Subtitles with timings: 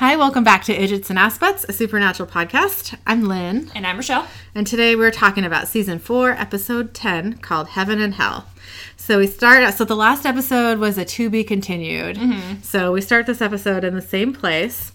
[0.00, 2.96] Hi, welcome back to Idiots and Aspects, a supernatural podcast.
[3.06, 4.26] I'm Lynn, And I'm Rochelle.
[4.54, 8.46] and today we're talking about season four, episode 10, called Heaven and Hell.
[8.96, 12.18] So we start, so the last episode was a to be continued.
[12.64, 14.92] So we start this episode in the same place.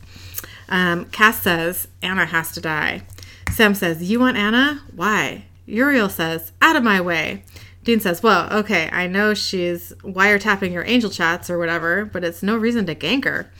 [0.70, 3.04] Um, Cass says, Anna has to die.
[3.52, 4.82] Sam says, You want Anna?
[4.96, 5.46] Why?
[5.68, 7.44] Uriel says, Out of my way.
[7.84, 12.42] Dean says, Well, okay, I know she's wiretapping your angel chats or whatever, but it's
[12.42, 13.52] no reason to gank her.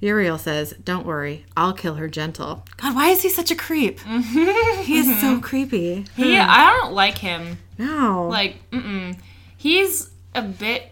[0.00, 2.64] Uriel says, Don't worry, I'll kill her gentle.
[2.76, 4.00] God, why is he such a creep?
[4.00, 6.04] he is so creepy.
[6.16, 7.58] He, I don't like him.
[7.78, 8.28] No.
[8.28, 9.16] Like, mm-mm.
[9.56, 10.90] He's a bit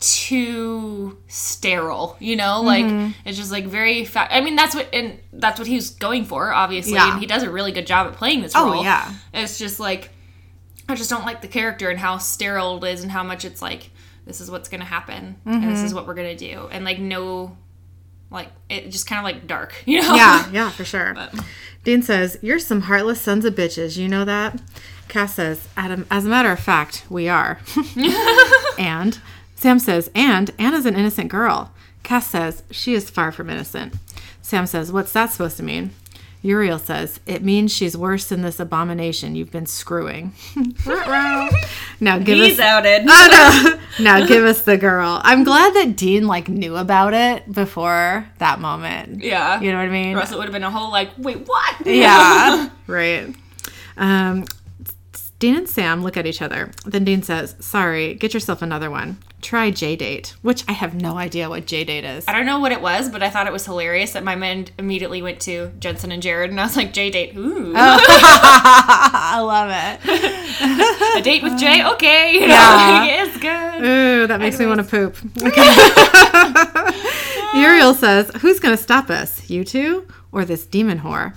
[0.00, 2.60] too sterile, you know?
[2.62, 3.12] Like, Mm-hmm.
[3.24, 6.24] it's just like very fa- I mean, that's what, and that's what he was going
[6.24, 6.94] for, obviously.
[6.94, 7.10] Yeah.
[7.12, 8.84] And he does a really good job at playing this Oh, role.
[8.84, 9.12] yeah.
[9.32, 10.10] It's just like,
[10.88, 13.60] I just don't like the character and how sterile it is and how much it's
[13.62, 13.90] like,
[14.26, 15.86] this is what's going to happen and this Mm-hmm.
[15.86, 16.68] is what we're going to do.
[16.70, 17.56] And like, no,
[18.30, 20.14] like, it just kind of like dark, you know?
[20.14, 21.14] yeah, yeah, for sure.
[21.14, 21.34] But-
[21.84, 23.96] Dean says, You're some heartless sons of bitches.
[23.96, 24.60] You know that?
[25.08, 27.60] Cass says, Adam, As a matter of fact, we are.
[28.78, 29.18] and
[29.54, 31.70] Sam says, And Anna's an innocent girl.
[32.02, 33.94] Cass says, She is far from innocent.
[34.42, 35.92] Sam says, What's that supposed to mean?
[36.46, 40.32] Uriel says, It means she's worse than this abomination you've been screwing.
[40.86, 42.60] now give He's us.
[42.60, 43.06] outed.
[43.18, 44.04] Oh, no.
[44.04, 45.20] now give us the girl.
[45.24, 49.22] I'm glad that Dean like knew about it before that moment.
[49.22, 49.60] Yeah.
[49.60, 50.16] You know what I mean?
[50.16, 51.86] Or else it would have been a whole like, wait, what?
[51.86, 53.34] Yeah, right.
[53.96, 54.44] Um,
[55.38, 56.70] Dean and Sam look at each other.
[56.86, 59.18] Then Dean says, "Sorry, get yourself another one.
[59.42, 62.24] Try J date." Which I have no idea what J date is.
[62.26, 64.70] I don't know what it was, but I thought it was hilarious that my mind
[64.78, 69.68] immediately went to Jensen and Jared, and I was like, J date, ooh, I love
[69.70, 71.18] it.
[71.18, 73.04] a date with Jay, uh, okay, you know, Yeah.
[73.24, 73.84] it's good.
[73.84, 75.16] Ooh, that makes me want to poop.
[75.46, 75.74] Okay.
[77.60, 79.48] Uriel says, "Who's going to stop us?
[79.48, 81.34] You two or this demon whore?"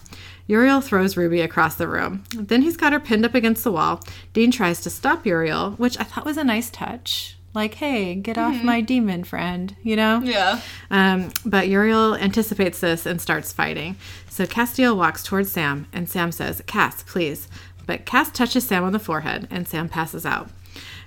[0.49, 2.23] Uriel throws Ruby across the room.
[2.35, 4.01] Then he's got her pinned up against the wall.
[4.33, 7.37] Dean tries to stop Uriel, which I thought was a nice touch.
[7.53, 10.21] Like, hey, get off my demon friend, you know?
[10.23, 10.59] Yeah,
[10.89, 13.95] Um, but Uriel anticipates this and starts fighting.
[14.27, 17.47] So Castiel walks towards Sam, and Sam says, Cass, please.
[17.85, 20.49] But Cass touches Sam on the forehead, and Sam passes out.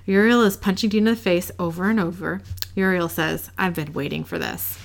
[0.05, 2.41] Uriel is punching Dean in the face over and over.
[2.75, 4.79] Uriel says, I've been waiting for this.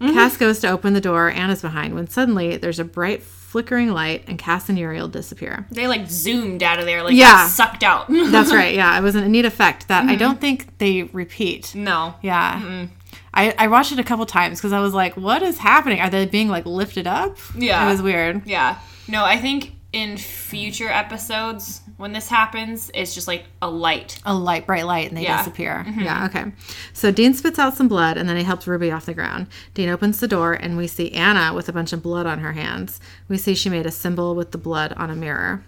[0.00, 4.22] Cass goes to open the door Anna's behind when suddenly there's a bright flickering light
[4.28, 5.66] and Cass and Uriel disappear.
[5.70, 7.48] they like zoomed out of there, like Yeah.
[7.48, 8.06] sucked out.
[8.10, 8.98] That's right, yeah.
[8.98, 10.18] It was a neat effect that I mm-hmm.
[10.18, 11.74] don't think they repeat.
[11.74, 12.86] no, Yeah.
[13.32, 15.98] I, I watched it a couple times because I was like, what is happening?
[15.98, 17.38] Are they being like lifted up?
[17.56, 17.86] Yeah.
[17.86, 18.46] It was weird.
[18.46, 19.24] yeah, no.
[19.24, 24.20] I think in future episodes when this happens, it's just like a light.
[24.26, 25.38] A light, bright light, and they Yeah.
[25.38, 25.84] disappear.
[25.88, 26.00] Mm-hmm.
[26.00, 26.52] Yeah, okay.
[26.92, 29.46] So Dean spits out some blood and then he helps Ruby off the ground.
[29.74, 32.52] Dean opens the door and we see Anna with a bunch of blood on her
[32.52, 33.00] hands.
[33.28, 35.64] We see she made a symbol with the blood on a mirror.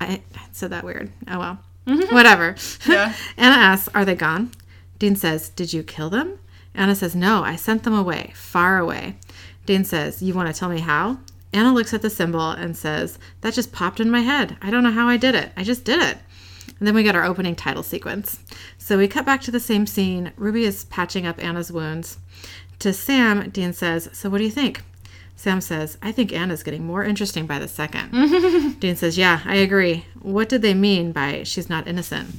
[0.00, 1.10] I, I said that weird.
[1.26, 1.58] Oh well.
[1.86, 2.14] Mm-hmm.
[2.14, 2.56] Whatever.
[2.86, 3.14] Yeah.
[3.38, 4.50] Anna asks, Are they gone?
[4.98, 6.38] Dean says, Did you kill them?
[6.74, 9.16] Anna says, No, I sent them away, far away.
[9.64, 11.18] Dean says, You want to tell me how?
[11.54, 14.56] Anna looks at the symbol and says, That just popped in my head.
[14.60, 15.52] I don't know how I did it.
[15.56, 16.18] I just did it.
[16.78, 18.40] And then we get our opening title sequence.
[18.76, 20.32] So we cut back to the same scene.
[20.36, 22.18] Ruby is patching up Anna's wounds.
[22.80, 24.82] To Sam, Dean says, So what do you think?
[25.36, 28.10] Sam says, I think Anna's getting more interesting by the second.
[28.80, 30.06] Dean says, Yeah, I agree.
[30.20, 32.30] What did they mean by she's not innocent?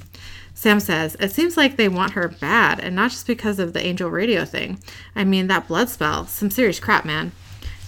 [0.53, 3.85] Sam says, It seems like they want her bad, and not just because of the
[3.85, 4.79] angel radio thing.
[5.15, 7.31] I mean, that blood spell, some serious crap, man.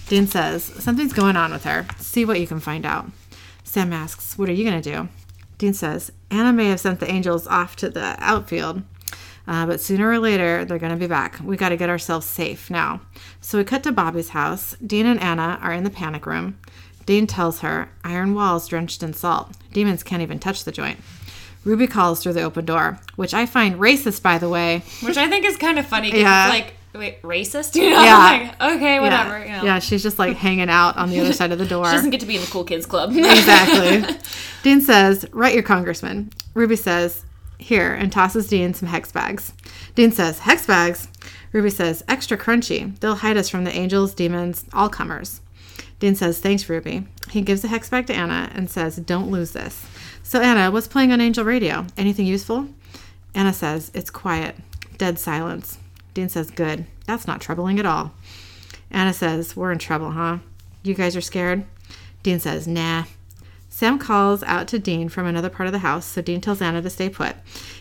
[0.08, 1.86] Dean says, Something's going on with her.
[1.98, 3.06] See what you can find out.
[3.62, 5.08] Sam asks, What are you going to do?
[5.58, 8.82] Dean says, Anna may have sent the angels off to the outfield,
[9.46, 11.38] uh, but sooner or later they're going to be back.
[11.42, 13.00] We got to get ourselves safe now.
[13.40, 14.76] So we cut to Bobby's house.
[14.84, 16.58] Dean and Anna are in the panic room.
[17.04, 19.52] Dean tells her, Iron walls drenched in salt.
[19.72, 21.00] Demons can't even touch the joint.
[21.64, 24.82] Ruby calls through the open door, which I find racist, by the way.
[25.02, 26.18] Which I think is kind of funny.
[26.18, 26.48] Yeah.
[26.48, 27.74] Like, wait, racist?
[27.80, 28.02] You know?
[28.02, 28.54] Yeah.
[28.58, 29.38] Like, okay, whatever.
[29.38, 29.64] Yeah, You know.
[29.64, 31.86] yeah, she's just like hanging out on the other side of the door.
[31.86, 33.10] She doesn't get to be in the cool kids club.
[33.16, 34.16] exactly.
[34.62, 36.30] Dean says, Write your congressman.
[36.54, 37.24] Ruby says,
[37.58, 39.52] Here, and tosses Dean some hex bags.
[39.94, 41.08] Dean says, Hex bags?
[41.52, 42.98] Ruby says, Extra crunchy.
[43.00, 45.40] They'll hide us from the angels, demons, all comers.
[46.00, 47.06] Dean says, Thanks, Ruby.
[47.30, 49.86] He gives a hex bag to Anna and says, Don't lose this.
[50.22, 51.86] So, Anna, what's playing on Angel Radio?
[51.96, 52.68] Anything useful?
[53.34, 54.56] Anna says, It's quiet.
[54.98, 55.78] Dead silence.
[56.18, 56.84] Dean says, Good.
[57.06, 58.12] That's not troubling at all.
[58.90, 60.38] Anna says, We're in trouble, huh?
[60.82, 61.64] You guys are scared?
[62.24, 63.04] Dean says, Nah.
[63.68, 66.82] Sam calls out to Dean from another part of the house, so Dean tells Anna
[66.82, 67.36] to stay put.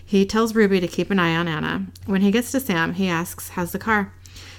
[0.05, 1.87] He tells Ruby to keep an eye on Anna.
[2.05, 4.13] When he gets to Sam, he asks, How's the car?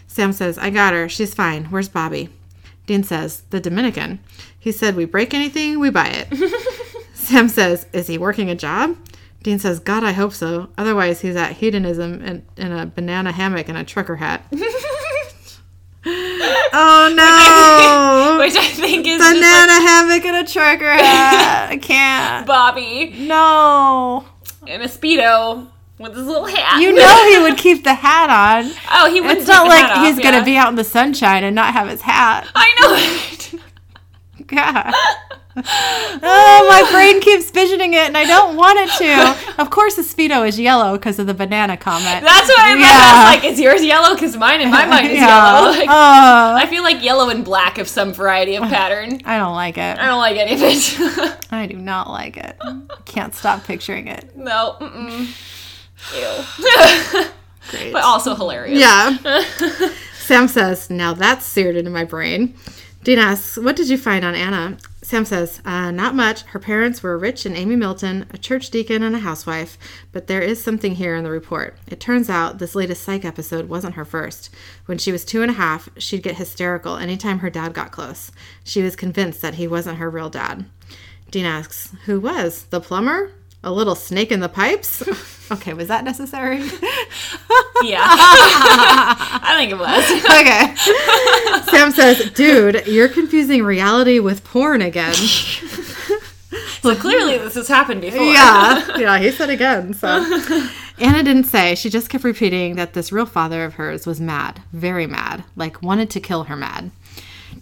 [0.09, 1.09] Sam says, I got her.
[1.09, 1.67] She's fine.
[1.67, 2.31] Where's Bobby?
[2.87, 4.19] Dean says, The Dominican.
[4.59, 7.05] He said, We break anything, we buy it.
[7.15, 8.97] Sam says, Is he working a job?
[9.43, 10.69] Dean says, God, I hope so.
[10.77, 14.45] Otherwise, he's at hedonism in, in a banana hammock and a trucker hat.
[16.07, 18.39] oh no!
[18.45, 21.69] Which I think is banana hammock and a trucker hat.
[21.71, 22.47] I can't.
[22.47, 24.25] Bobby No.
[24.67, 25.67] in a speedo
[25.99, 26.81] with his little hat.
[26.81, 28.73] You know he would keep the hat on.
[28.91, 31.55] Oh, he wouldn't It's not like off, he's gonna be out in the sunshine and
[31.55, 32.49] not have his hat.
[32.55, 33.61] I know.
[34.49, 34.93] God.
[35.57, 39.49] oh, my brain keeps visioning it, and I don't want it to.
[39.59, 42.25] Of course, the speedo is yellow because of the banana comment.
[42.25, 42.87] That's what I meant.
[42.87, 44.15] I was like, is yours yellow?
[44.15, 45.71] Because mine in my mind is yellow.
[45.79, 49.21] Like, oh, I feel like yellow and black of some variety of pattern.
[49.25, 49.99] I don't like it.
[49.99, 51.47] I don't like any of it.
[51.51, 52.57] I do not like it.
[53.05, 54.37] Can't stop picturing it.
[54.37, 54.77] no.
[54.81, 55.27] Mm-mm.
[56.15, 57.31] Ew.
[57.71, 57.93] Great.
[57.93, 58.79] but also hilarious.
[58.81, 59.17] Yeah.
[60.15, 62.55] Sam says, Now that's seared into my brain.
[63.09, 64.77] Dean asks, What did you find on Anna?
[65.01, 66.43] Sam says, uh, Not much.
[66.43, 69.79] Her parents were Rich and Amy Milton, a church deacon and a housewife,
[70.13, 71.79] but there is something here in the report.
[71.87, 74.51] It turns out this latest psych episode wasn't her first.
[74.85, 78.31] When she was two and a half, she'd get hysterical anytime her dad got close.
[78.63, 80.67] She was convinced that he wasn't her real dad.
[81.31, 82.65] Dean asks, Who was?
[82.65, 83.33] The plumber?
[83.65, 85.03] A little snake in the pipes?
[85.53, 86.63] okay, was that necessary?
[87.81, 88.03] Yeah.
[88.11, 90.05] I think it was.
[91.63, 91.71] okay.
[91.71, 95.15] Sam says, dude, you're confusing reality with porn again.
[96.83, 98.21] So clearly this has happened before.
[98.25, 98.85] yeah.
[98.99, 99.95] Yeah, he said again.
[99.95, 100.09] So
[100.99, 101.77] Anna didn't say.
[101.77, 105.81] She just kept repeating that this real father of hers was mad, very mad, like
[105.81, 106.91] wanted to kill her mad.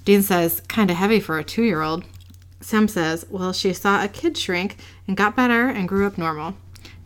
[0.07, 2.05] Dean says, kind of heavy for a two year old.
[2.61, 4.77] Sam says, well, she saw a kid shrink
[5.07, 6.55] and got better and grew up normal.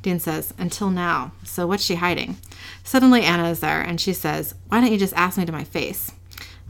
[0.02, 1.32] Dean says, until now.
[1.44, 2.36] So what's she hiding?
[2.84, 5.64] Suddenly Anna is there and she says, why don't you just ask me to my
[5.64, 6.12] face?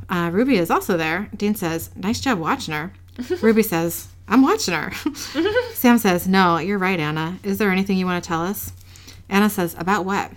[0.08, 1.30] Uh, Ruby is also there.
[1.36, 2.92] Dean says, nice job watching her.
[3.40, 4.92] Ruby says, I'm watching her.
[5.74, 7.38] Sam says, no, you're right, Anna.
[7.44, 8.72] Is there anything you want to tell us?
[9.28, 10.32] Anna says, about what?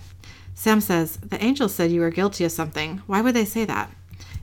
[0.54, 3.02] Sam says, the angels said you were guilty of something.
[3.08, 3.92] Why would they say that?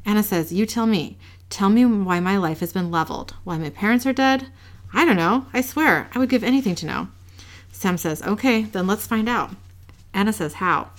[0.05, 1.19] Anna says, you tell me.
[1.51, 3.35] Tell me why my life has been leveled.
[3.45, 4.47] Why my parents are dead?
[4.93, 5.47] I don't know.
[5.53, 6.09] I swear.
[6.15, 7.09] I would give anything to know.
[7.73, 9.51] Sam says, okay, then let's find out.
[10.13, 10.91] Anna says, how?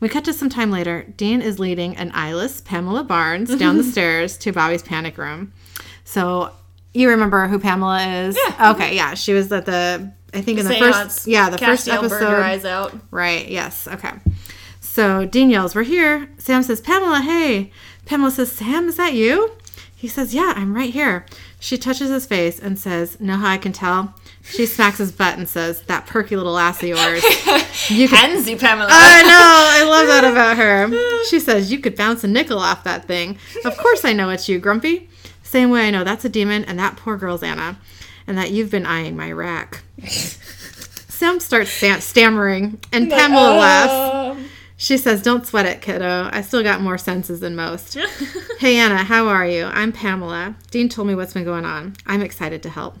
[0.00, 1.04] We cut to some time later.
[1.16, 5.52] Dean is leading an eyeless Pamela Barnes down the stairs to Bobby's panic room.
[6.04, 6.52] So
[6.94, 8.38] you remember who Pamela is?
[8.48, 8.72] Yeah.
[8.72, 9.14] Okay, yeah.
[9.14, 10.96] She was at the, I think in the Seance.
[10.96, 12.42] first, yeah, the first Castiel her episode.
[12.42, 12.94] eyes out.
[13.10, 14.12] Right, yes, okay.
[14.80, 16.28] So Dean yells, We're here.
[16.38, 17.70] Sam says, Pamela, hey.
[18.04, 19.52] Pamela says, Sam, is that you?
[19.98, 21.24] He says, Yeah, I'm right here.
[21.58, 24.14] She touches his face and says, Know how I can tell?
[24.42, 27.24] She smacks his butt and says, That perky little ass of yours.
[27.88, 28.88] You can- Pansy Pamela.
[28.90, 29.30] I know.
[29.30, 31.24] I love that about her.
[31.24, 33.38] She says, You could bounce a nickel off that thing.
[33.64, 35.08] Of course I know it's you, Grumpy.
[35.42, 37.78] Same way I know that's a demon and that poor girl's Anna.
[38.26, 39.82] And that you've been eyeing my rack.
[41.16, 43.58] Sam starts stam- stammering, and Pamela oh.
[43.58, 44.40] laughs.
[44.76, 46.28] She says, Don't sweat it, kiddo.
[46.32, 47.94] I still got more senses than most.
[48.58, 49.64] hey, Anna, how are you?
[49.64, 50.54] I'm Pamela.
[50.70, 51.96] Dean told me what's been going on.
[52.06, 52.96] I'm excited to help.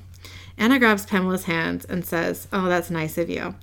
[0.56, 3.54] Anna grabs Pamela's hands and says, Oh, that's nice of you.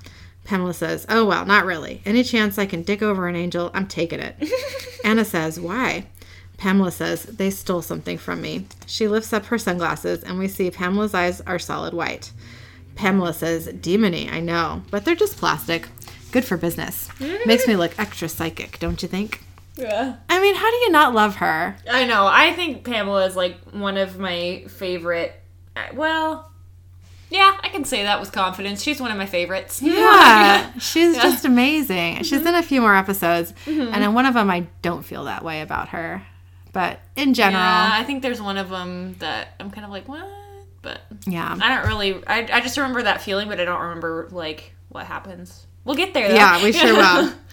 [0.44, 2.02] Pamela says, Oh, well, not really.
[2.06, 4.36] Any chance I can dick over an angel, I'm taking it.
[5.04, 6.06] Anna says, Why?
[6.58, 8.68] Pamela says, They stole something from me.
[8.86, 12.32] She lifts up her sunglasses, and we see Pamela's eyes are solid white.
[12.96, 15.88] Pamela says, Demony, I know, but they're just plastic.
[16.34, 17.08] Good for business.
[17.46, 19.42] Makes me look extra psychic, don't you think?
[19.78, 20.18] yeah.
[20.30, 21.76] I mean, how do you not love her?
[21.90, 22.28] I know.
[22.28, 25.34] I think Pamela is like one of my favorite.
[25.76, 26.52] uh, Well,
[27.30, 28.84] yeah, I can say that with confidence.
[28.84, 29.82] She's one of my favorites.
[29.82, 32.22] Yeah, she's just amazing.
[32.24, 35.44] She's in a few more episodes, and in one of them, I don't feel that
[35.44, 36.22] way about her.
[36.74, 38.00] But in general, Yeah, yeah.
[38.00, 40.28] I think there's one of them that I'm kind of like, what?
[40.84, 42.22] But yeah, I don't really.
[42.28, 45.66] I, I just remember that feeling, but I don't remember like what happens.
[45.86, 46.30] We'll get there.
[46.30, 46.36] Though.
[46.36, 47.34] Yeah, we sure will.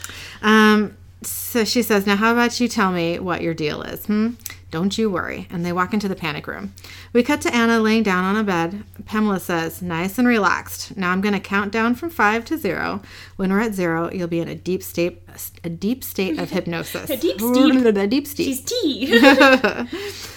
[0.43, 4.07] Um, so she says, Now, how about you tell me what your deal is?
[4.07, 4.31] Hmm?
[4.71, 5.49] Don't you worry.
[5.51, 6.73] And they walk into the panic room.
[7.13, 8.85] We cut to Anna laying down on a bed.
[9.05, 10.97] Pamela says, Nice and relaxed.
[10.97, 13.03] Now I'm going to count down from five to zero.
[13.37, 15.23] When we're at zero, you'll be in a deep state,
[15.65, 17.11] a deep state of hypnosis.
[17.11, 17.85] A deep steep.
[17.97, 18.47] A deep steep.
[18.47, 19.19] She's tea.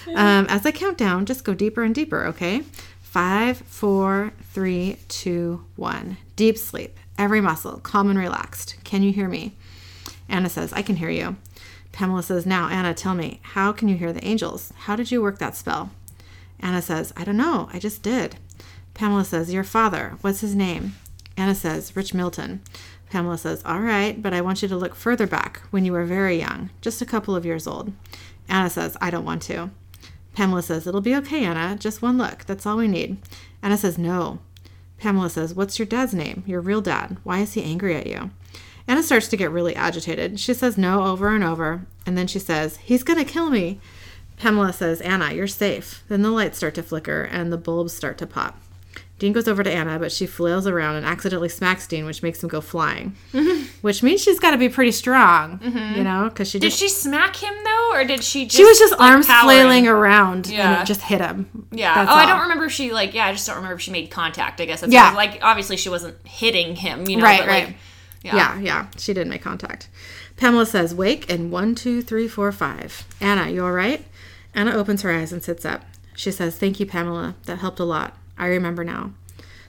[0.08, 2.62] um, as I count down, just go deeper and deeper, okay?
[3.00, 6.16] Five, four, three, two, one.
[6.36, 6.98] Deep sleep.
[7.16, 8.76] Every muscle, calm and relaxed.
[8.84, 9.56] Can you hear me?
[10.28, 11.36] Anna says, I can hear you.
[11.92, 14.72] Pamela says, Now, Anna, tell me, how can you hear the angels?
[14.76, 15.90] How did you work that spell?
[16.58, 17.68] Anna says, I don't know.
[17.72, 18.36] I just did.
[18.94, 20.96] Pamela says, Your father, what's his name?
[21.36, 22.62] Anna says, Rich Milton.
[23.10, 26.04] Pamela says, All right, but I want you to look further back when you were
[26.04, 27.92] very young, just a couple of years old.
[28.48, 29.70] Anna says, I don't want to.
[30.34, 31.76] Pamela says, It'll be okay, Anna.
[31.78, 32.44] Just one look.
[32.44, 33.18] That's all we need.
[33.62, 34.40] Anna says, No.
[35.04, 36.44] Pamela says, What's your dad's name?
[36.46, 37.18] Your real dad.
[37.24, 38.30] Why is he angry at you?
[38.88, 40.40] Anna starts to get really agitated.
[40.40, 43.80] She says no over and over, and then she says, He's going to kill me.
[44.38, 46.04] Pamela says, Anna, you're safe.
[46.08, 48.58] Then the lights start to flicker and the bulbs start to pop.
[49.18, 52.42] Dean goes over to Anna, but she flails around and accidentally smacks Dean, which makes
[52.42, 53.14] him go flying.
[53.34, 53.64] Mm-hmm.
[53.82, 55.98] Which means she's got to be pretty strong, mm-hmm.
[55.98, 58.44] you know, because she did she smack him though, or did she?
[58.44, 59.44] Just, she was just like, arms powering?
[59.44, 60.72] flailing around, yeah.
[60.72, 61.68] and it just hit him.
[61.70, 61.94] Yeah.
[61.94, 62.18] That's oh, all.
[62.18, 63.14] I don't remember if she like.
[63.14, 64.60] Yeah, I just don't remember if she made contact.
[64.60, 64.80] I guess.
[64.80, 65.12] That's yeah.
[65.14, 67.24] Like obviously she wasn't hitting him, you know.
[67.24, 67.46] Right.
[67.46, 67.66] right.
[67.66, 67.76] Like,
[68.22, 68.36] yeah.
[68.36, 68.60] yeah.
[68.60, 68.86] Yeah.
[68.98, 69.88] She didn't make contact.
[70.36, 73.06] Pamela says, "Wake and one, two, three, four, five.
[73.20, 74.04] Anna, you all right?"
[74.54, 75.84] Anna opens her eyes and sits up.
[76.14, 77.34] She says, "Thank you, Pamela.
[77.46, 78.16] That helped a lot.
[78.36, 79.12] I remember now."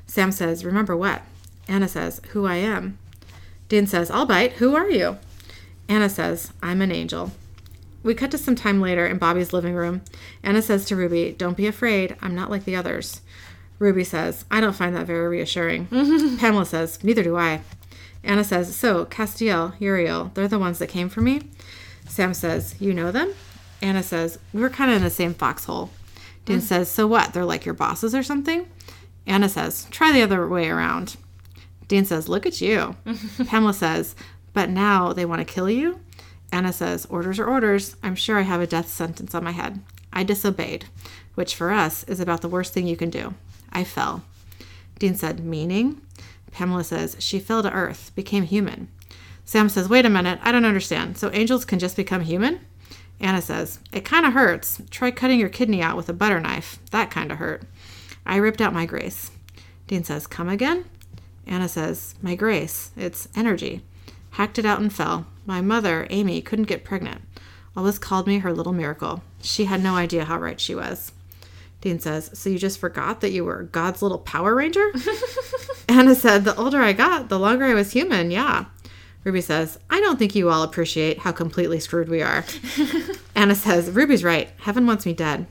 [0.08, 1.24] Sam says, Remember what?
[1.68, 2.98] Anna says, Who I am.
[3.68, 4.54] Dean says, I'll bite.
[4.54, 5.18] Who are you?
[5.90, 7.32] Anna says, I'm an angel.
[8.06, 10.04] We cut to some time later in Bobby's living room.
[10.44, 12.16] Anna says to Ruby, Don't be afraid.
[12.22, 13.22] I'm not like the others.
[13.80, 15.88] Ruby says, I don't find that very reassuring.
[16.40, 17.62] Pamela says, Neither do I.
[18.24, 21.42] Anna says, So, Castiel, Uriel, they're the ones that came for me?
[22.08, 23.34] Sam says, You know them?
[23.82, 25.90] Anna says, We were kind of in the same foxhole.
[26.46, 26.62] Dan mm.
[26.62, 27.34] says, So what?
[27.34, 28.68] They're like your bosses or something?
[29.28, 31.18] Anna says, try the other way around.
[31.88, 32.96] Dean says, look at you.
[33.48, 34.16] Pamela says,
[34.54, 36.00] but now they want to kill you?
[36.56, 37.98] Anna says, orders are orders.
[38.02, 39.82] I'm sure I have a death sentence on my head.
[40.14, 40.86] I disobeyed,
[41.34, 43.34] which for us is about the worst thing you can do.
[43.74, 44.24] I fell.
[44.98, 46.00] Dean said, meaning?
[46.52, 48.88] Pamela says, she fell to earth, became human.
[49.44, 51.18] Sam says, wait a minute, I don't understand.
[51.18, 52.62] So angels can just become human?
[53.20, 54.82] Anna says, it kind of hurts.
[54.90, 56.80] Try cutting your kidney out with a butter knife.
[56.92, 57.64] That kind of hurt.
[58.26, 59.30] I ripped out my grace.
[59.88, 60.86] Dean says, Come again?
[61.46, 62.92] Anna says, My grace.
[62.96, 63.82] It's energy.
[64.32, 65.28] Hacked it out and fell.
[65.46, 67.22] My mother, Amy, couldn't get pregnant.
[67.76, 69.22] Always called me her little miracle.
[69.42, 71.12] She had no idea how right she was.
[71.82, 74.92] Dean says, So you just forgot that you were God's little Power Ranger?
[75.90, 78.66] Anna said, The older I got, the longer I was human, yeah.
[79.24, 82.46] Ruby says, I don't think you all appreciate how completely screwed we are.
[83.36, 84.50] Anna says, Ruby's right.
[84.58, 85.48] Heaven wants me dead.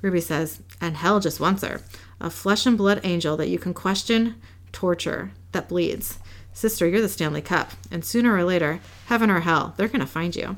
[0.00, 1.80] Ruby says, And hell just wants her
[2.20, 4.36] a flesh and blood angel that you can question,
[4.72, 6.18] torture, that bleeds.
[6.56, 10.06] Sister, you're the Stanley Cup, and sooner or later, heaven or hell, they're going to
[10.06, 10.56] find you.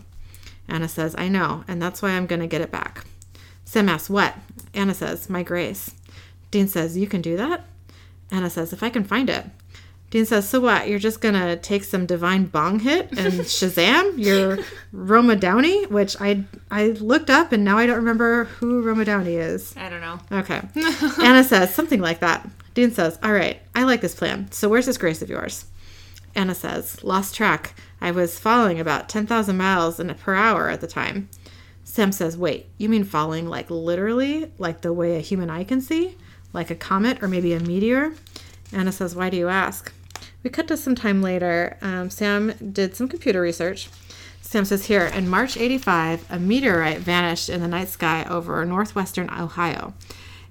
[0.69, 3.05] Anna says, I know, and that's why I'm going to get it back.
[3.65, 4.37] Sam asks, What?
[4.73, 5.91] Anna says, My grace.
[6.53, 7.65] Dean says, You can do that?
[8.31, 9.45] Anna says, If I can find it.
[10.11, 10.87] Dean says, So what?
[10.87, 14.25] You're just going to take some divine bong hit and Shazam?
[14.25, 14.61] You're
[14.93, 15.87] Roma Downey?
[15.87, 19.77] Which I I looked up and now I don't remember who Roma Downey is.
[19.77, 20.21] I don't know.
[20.31, 20.61] Okay.
[21.25, 22.49] Anna says, Something like that.
[22.75, 24.53] Dean says, All right, I like this plan.
[24.53, 25.65] So where's this grace of yours?
[26.35, 27.75] Anna says, Lost track.
[28.01, 31.29] I was falling about 10,000 miles in per hour at the time.
[31.85, 35.81] Sam says, Wait, you mean falling like literally, like the way a human eye can
[35.81, 36.17] see?
[36.53, 38.15] Like a comet or maybe a meteor?
[38.73, 39.93] Anna says, Why do you ask?
[40.43, 41.77] We cut to some time later.
[41.83, 43.89] Um, Sam did some computer research.
[44.41, 49.29] Sam says here, in March 85, a meteorite vanished in the night sky over northwestern
[49.31, 49.93] Ohio.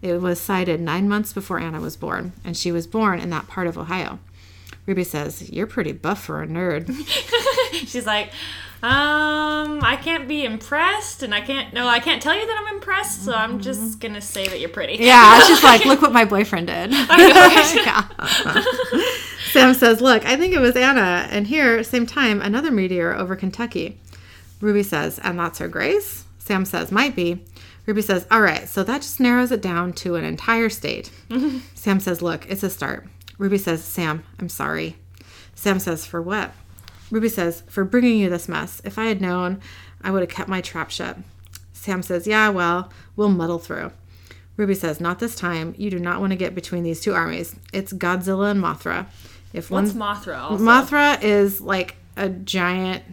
[0.02, 3.48] It was sighted nine months before Anna was born, and she was born in that
[3.48, 4.20] part of Ohio.
[4.88, 6.88] Ruby says, You're pretty buff for a nerd.
[7.74, 8.32] She's like,
[8.84, 11.74] um, I can't be impressed, and I can't.
[11.74, 13.25] No, I can't tell you that I'm impressed.
[13.25, 15.03] So I'm just gonna say that you're pretty.
[15.03, 16.94] Yeah, she's like, look what my boyfriend did.
[19.51, 23.36] Sam says, look, I think it was Anna, and here, same time, another meteor over
[23.36, 24.00] Kentucky.
[24.62, 26.25] Ruby says, and that's her grace.
[26.38, 27.44] Sam says, might be.
[27.88, 31.10] Ruby says, all right, so that just narrows it down to an entire state.
[31.74, 33.08] Sam says, look, it's a start.
[33.38, 34.98] Ruby says, Sam, I'm sorry.
[35.56, 36.53] Sam says, for what?
[37.12, 38.82] Ruby says, For bringing you this mess.
[38.84, 39.62] If I had known,
[40.01, 41.17] I would have kept my trap shut.
[41.74, 43.91] Sam says, Yeah, well, we'll muddle through.
[44.58, 45.74] Ruby says, Not this time.
[45.77, 47.56] You do not want to get between these two armies.
[47.72, 49.08] It's Godzilla and Mothra.
[49.53, 50.38] If What's Mothra?
[50.39, 50.63] Also?
[50.63, 53.03] Mothra is like a giant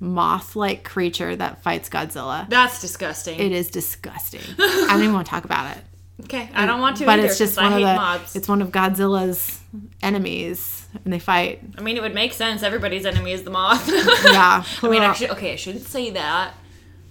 [0.00, 2.48] moth like creature that fights Godzilla.
[2.48, 3.38] That's disgusting.
[3.38, 4.40] It is disgusting.
[4.58, 5.84] I don't even want to talk about it.
[6.24, 7.06] Okay, I don't want to.
[7.06, 7.84] But either, it's just one of the.
[7.84, 8.34] Mobs.
[8.34, 9.60] It's one of Godzilla's
[10.02, 11.60] enemies, and they fight.
[11.76, 12.62] I mean, it would make sense.
[12.62, 13.88] Everybody's enemy is the moth.
[14.24, 14.64] yeah.
[14.82, 16.54] I mean, actually, okay, I shouldn't say that,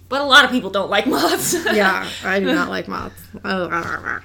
[0.08, 1.54] but a lot of people don't like moths.
[1.72, 3.22] yeah, I do not like moths.
[3.44, 4.20] Oh,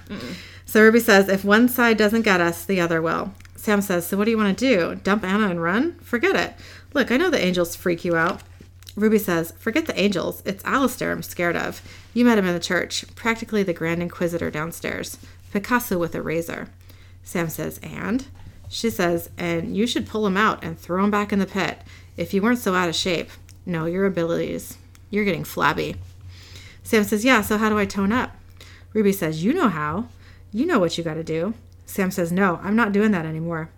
[0.66, 3.32] so Ruby says, if one side doesn't get us, the other will.
[3.56, 4.96] Sam says, so what do you want to do?
[4.96, 5.94] Dump Anna and run?
[6.00, 6.56] Forget it.
[6.94, 8.42] Look, I know the angels freak you out.
[8.96, 10.42] Ruby says, Forget the angels.
[10.46, 11.82] It's Alastair I'm scared of.
[12.14, 15.18] You met him in the church, practically the Grand Inquisitor downstairs.
[15.52, 16.70] Picasso with a razor.
[17.24, 18.28] Sam says, And?
[18.70, 21.80] She says, And you should pull him out and throw him back in the pit.
[22.18, 23.30] If you weren't so out of shape.
[23.66, 24.78] No, your abilities.
[25.10, 25.96] You're getting flabby.
[26.84, 28.36] Sam says, Yeah, so how do I tone up?
[28.94, 30.08] Ruby says, You know how.
[30.52, 31.54] You know what you got to do.
[31.86, 33.70] Sam says, No, I'm not doing that anymore.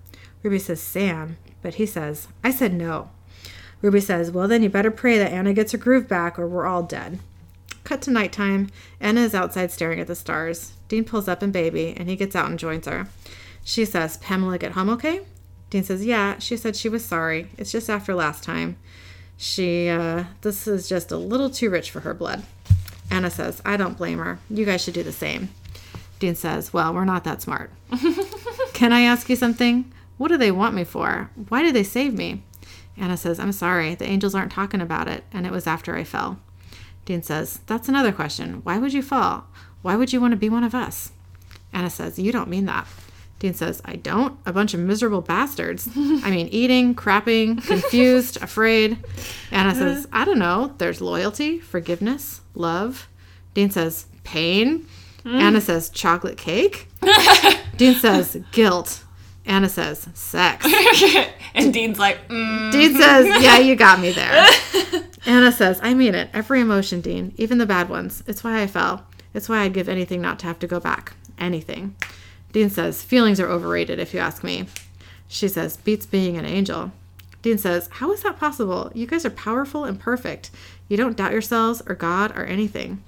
[0.44, 1.38] Ruby says, Sam.
[1.62, 3.10] But he says, I said no.
[3.82, 6.66] Ruby says, Well, then you better pray that Anna gets her groove back or we're
[6.66, 7.20] all dead.
[7.86, 8.70] Cut to nighttime.
[9.00, 10.74] Anna is outside staring at the stars.
[10.90, 13.08] Dean pulls up in baby and he gets out and joins her.
[13.64, 15.22] She says, Pamela get home okay?
[15.70, 16.38] Dean says, Yeah.
[16.40, 17.48] She said she was sorry.
[17.58, 18.76] It's just after last time.
[19.38, 22.44] She, uh, this is just a little too rich for her blood.
[23.12, 24.40] Anna says, I don't blame her.
[24.50, 25.50] You guys should do the same.
[26.18, 27.70] Dean says, Well, we're not that smart.
[28.74, 29.92] Can I ask you something?
[30.18, 31.30] What do they want me for?
[31.50, 32.42] Why did they save me?
[32.98, 33.94] Anna says, I'm sorry.
[33.94, 36.40] The angels aren't talking about it, and it was after I fell.
[37.06, 38.62] Dean says, That's another question.
[38.64, 39.46] Why would you fall?
[39.82, 41.12] Why would you want to be one of us?
[41.72, 42.88] Anna says, You don't mean that.
[43.40, 44.40] Dean says, I don't.
[44.46, 45.88] A bunch of miserable bastards.
[45.96, 48.98] I mean, eating, crapping, confused, afraid.
[49.52, 50.74] Anna says, I don't know.
[50.78, 53.10] There's loyalty, forgiveness, love.
[53.54, 54.88] Dean says, pain.
[55.24, 55.42] Mm.
[55.42, 56.88] Anna says, chocolate cake.
[57.78, 59.04] Dean says, guilt.
[59.46, 60.66] Anna says, sex.
[61.54, 62.72] and Dean's like, mm.
[62.72, 64.48] Dean says, yeah, you got me there.
[65.26, 66.30] Anna says, I mean it.
[66.34, 68.24] Every emotion, Dean, even the bad ones.
[68.28, 69.08] It's why I fell.
[69.34, 71.14] It's why I'd give anything not to have to go back.
[71.38, 71.96] Anything.
[72.52, 74.68] Dean says, feelings are overrated, if you ask me.
[75.28, 76.92] She says, beats being an angel.
[77.42, 78.92] Dean says, How is that possible?
[78.96, 80.50] You guys are powerful and perfect.
[80.88, 83.04] You don't doubt yourselves or God or anything.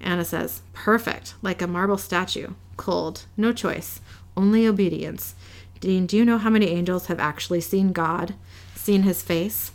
[0.00, 2.54] Anna says, Perfect, like a marble statue.
[2.76, 4.00] Cold, no choice,
[4.36, 5.34] only obedience.
[5.78, 8.34] Dean, do you know how many angels have actually seen God,
[8.74, 9.70] seen his face?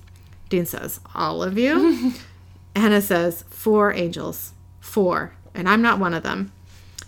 [0.52, 2.14] Dean says, All of you?
[2.76, 4.52] Anna says, Four angels.
[4.82, 5.34] Four.
[5.56, 6.52] And I'm not one of them.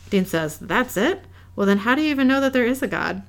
[0.10, 1.26] Dean says, That's it?
[1.56, 3.22] Well, then how do you even know that there is a God?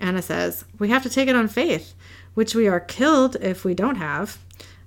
[0.00, 1.94] Anna says, We have to take it on faith,
[2.34, 4.38] which we are killed if we don't have.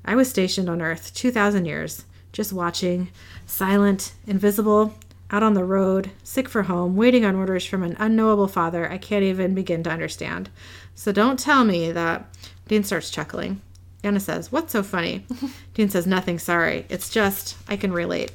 [0.03, 3.09] I was stationed on Earth 2,000 years, just watching,
[3.45, 4.93] silent, invisible,
[5.31, 8.97] out on the road, sick for home, waiting on orders from an unknowable father I
[8.97, 10.49] can't even begin to understand.
[10.93, 12.35] So don't tell me that.
[12.67, 13.61] Dean starts chuckling.
[14.03, 15.25] Anna says, What's so funny?
[15.73, 16.85] Dean says, Nothing, sorry.
[16.89, 18.31] It's just, I can relate.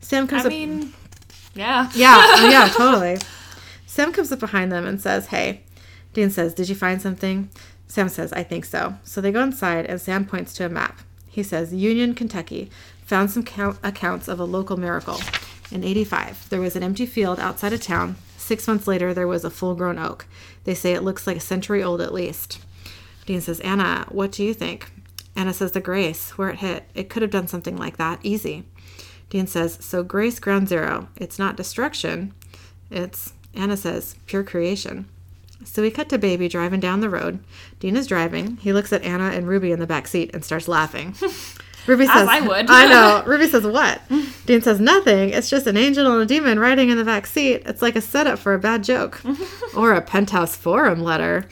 [0.00, 0.52] Sam comes I up.
[0.52, 0.92] mean,
[1.54, 1.90] yeah.
[1.94, 3.18] Yeah, oh, yeah, totally.
[3.86, 5.62] Sam comes up behind them and says, Hey.
[6.12, 7.48] Dean says, Did you find something?
[7.88, 8.94] Sam says, I think so.
[9.04, 11.00] So they go inside, and Sam points to a map.
[11.28, 12.70] He says, Union, Kentucky.
[13.06, 15.20] Found some count- accounts of a local miracle.
[15.70, 18.16] In 85, there was an empty field outside of town.
[18.36, 20.26] Six months later, there was a full grown oak.
[20.64, 22.60] They say it looks like a century old at least.
[23.26, 24.90] Dean says, Anna, what do you think?
[25.36, 26.84] Anna says, The Grace, where it hit.
[26.94, 28.20] It could have done something like that.
[28.22, 28.64] Easy.
[29.30, 31.08] Dean says, So Grace ground zero.
[31.16, 32.34] It's not destruction.
[32.90, 35.06] It's, Anna says, pure creation.
[35.64, 37.38] So we cut to Baby driving down the road.
[37.80, 38.56] Dean is driving.
[38.58, 41.14] He looks at Anna and Ruby in the back seat and starts laughing.
[41.86, 42.66] Ruby says, I would.
[42.70, 43.22] I know.
[43.26, 44.00] Ruby says, What?
[44.46, 45.30] Dean says, Nothing.
[45.30, 47.62] It's just an angel and a demon riding in the back seat.
[47.66, 49.20] It's like a setup for a bad joke
[49.76, 51.46] or a penthouse forum letter.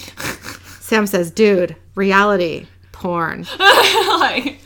[0.90, 3.46] Sam says, Dude, reality, porn.
[3.60, 4.58] like,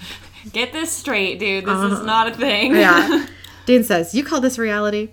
[0.51, 1.65] get this straight, dude.
[1.65, 1.97] This uh-huh.
[1.97, 2.75] is not a thing.
[2.75, 3.27] yeah.
[3.67, 5.11] Dean says, You call this reality?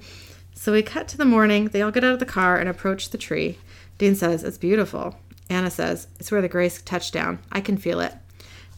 [0.53, 1.65] So we cut to the morning.
[1.65, 3.57] They all get out of the car and approach the tree.
[3.97, 5.17] Dean says, It's beautiful.
[5.49, 7.39] Anna says, It's where the grace touched down.
[7.51, 8.13] I can feel it.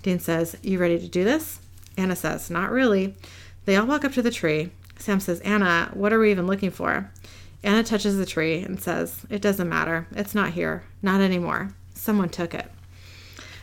[0.02, 1.60] Dean says, You ready to do this?
[1.98, 3.16] Anna says, Not really.
[3.66, 4.72] They all walk up to the tree.
[4.98, 7.12] Sam says, Anna, what are we even looking for?
[7.62, 10.08] Anna touches the tree and says, It doesn't matter.
[10.16, 10.82] It's not here.
[11.04, 11.76] Not anymore.
[12.04, 12.70] Someone took it.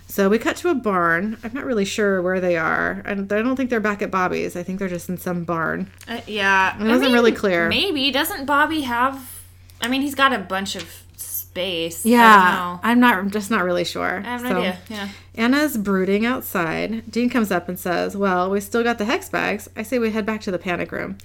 [0.07, 1.37] So we cut to a barn.
[1.45, 3.03] I'm not really sure where they are.
[3.05, 4.57] I don't think they're back at Bobby's.
[4.57, 5.91] I think they're just in some barn.
[6.09, 6.75] Uh, yeah.
[6.75, 7.69] It wasn't mean, really clear.
[7.69, 8.11] Maybe.
[8.11, 9.43] Doesn't Bobby have.
[9.83, 12.07] I mean, he's got a bunch of space.
[12.07, 13.19] Yeah, I'm not.
[13.19, 14.21] I'm just not really sure.
[14.21, 14.79] I have no so, idea.
[14.89, 15.09] Yeah.
[15.35, 17.11] Anna's brooding outside.
[17.11, 19.69] Dean comes up and says, "Well, we still got the hex bags.
[19.77, 21.19] I say we head back to the panic room."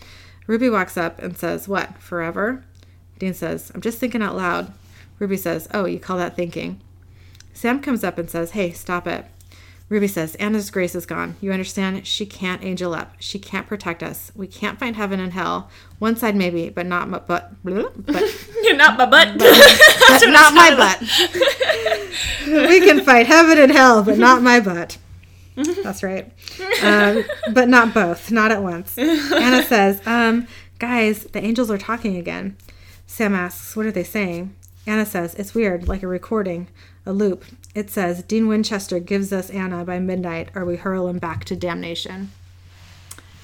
[0.48, 1.98] Ruby walks up and says, "What?
[2.02, 2.64] Forever?"
[3.20, 4.74] Dean says, "I'm just thinking out loud."
[5.20, 6.82] Ruby says, "Oh, you call that thinking?"
[7.56, 9.26] Sam comes up and says, "Hey, stop it."
[9.88, 11.36] Ruby says, Anna's grace is gone.
[11.42, 12.08] You understand?
[12.08, 13.14] She can't angel up.
[13.20, 14.32] She can't protect us.
[14.36, 15.70] We can't find heaven and hell.
[16.00, 17.52] One side maybe, but not my butt.
[17.64, 17.76] But
[18.64, 19.38] you're not my butt.
[19.38, 21.02] But, but not my butt.
[22.70, 24.98] we can fight heaven and hell, but not my butt.
[25.56, 26.32] That's right.
[26.84, 28.32] Um, but not both.
[28.32, 28.98] Not at once.
[28.98, 30.48] Anna says, um,
[30.80, 32.56] "Guys, the angels are talking again."
[33.08, 34.54] Sam asks, "What are they saying?"
[34.86, 36.68] Anna says, "It's weird, like a recording."
[37.06, 37.46] A loop.
[37.74, 41.56] It says, Dean Winchester gives us Anna by midnight, or we hurl him back to
[41.56, 42.32] damnation.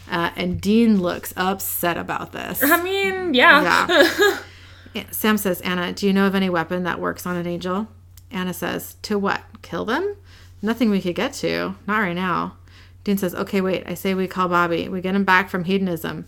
[0.10, 2.62] Uh, and Dean looks upset about this.
[2.63, 3.88] I mean, yeah.
[4.93, 5.06] yeah.
[5.12, 7.88] Sam says, Anna, do you know of any weapon that works on an angel?
[8.30, 9.41] Anna says, To what?
[9.62, 10.15] Kill them?
[10.62, 11.76] Nothing we could get to.
[11.88, 12.58] Not right now.
[13.04, 13.84] Dean says, Okay, wait.
[13.86, 14.89] I say we call Bobby.
[14.89, 16.26] We get him back from hedonism.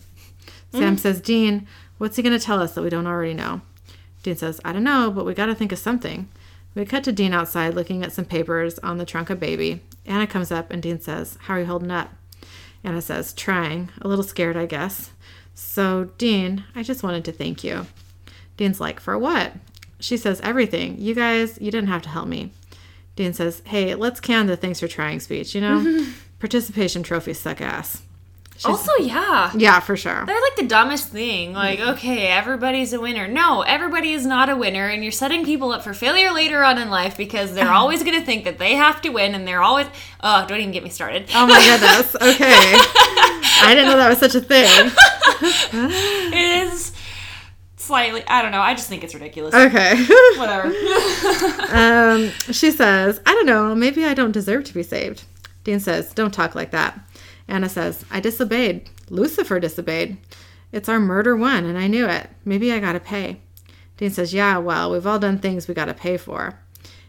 [0.72, 0.98] Sam mm.
[0.98, 1.66] says, Dean,
[1.98, 3.60] what's he going to tell us that we don't already know?
[4.22, 6.28] Dean says, I don't know, but we got to think of something.
[6.74, 9.80] We cut to Dean outside looking at some papers on the trunk of baby.
[10.06, 12.10] Anna comes up and Dean says, How are you holding up?
[12.82, 13.90] Anna says, Trying.
[14.00, 15.12] A little scared, I guess.
[15.54, 17.86] So, Dean, I just wanted to thank you.
[18.56, 19.52] Dean's like, For what?
[20.00, 20.98] She says, Everything.
[20.98, 22.50] You guys, you didn't have to help me.
[23.14, 26.06] Dean says, Hey, let's can the thanks for trying speech, you know?
[26.40, 28.02] Participation trophies suck ass.
[28.56, 29.50] She's, also, yeah.
[29.56, 30.24] Yeah, for sure.
[30.26, 31.54] They're like the dumbest thing.
[31.54, 33.26] Like, okay, everybody's a winner.
[33.26, 36.78] No, everybody is not a winner, and you're setting people up for failure later on
[36.78, 39.62] in life because they're always going to think that they have to win, and they're
[39.62, 39.88] always.
[40.22, 41.26] Oh, don't even get me started.
[41.34, 42.14] Oh my goodness.
[42.34, 42.78] Okay.
[43.66, 44.90] I didn't know that was such a thing.
[45.42, 46.92] it is
[47.76, 50.02] slightly i don't know i just think it's ridiculous okay
[50.36, 50.68] whatever
[51.70, 55.24] um, she says i don't know maybe i don't deserve to be saved
[55.64, 56.98] dean says don't talk like that
[57.48, 58.88] anna says i disobeyed.
[59.10, 60.16] Lucifer disobeyed.
[60.72, 62.28] It's our murder one and i knew it.
[62.44, 63.40] Maybe i gotta pay.
[63.96, 66.58] Dean says yeah well we've all done things we gotta pay for.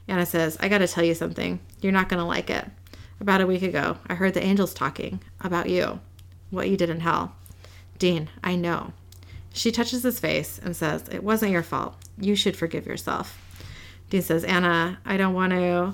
[0.08, 1.60] Anna says i gotta tell you something.
[1.82, 2.66] You're not gonna like it.
[3.20, 6.00] About a week ago i heard the angels talking about you.
[6.50, 7.36] What you did in hell.
[7.98, 8.94] Dean i know.
[9.56, 11.96] She touches his face and says, It wasn't your fault.
[12.20, 13.42] You should forgive yourself.
[14.10, 15.94] Dean says, Anna, I don't want to.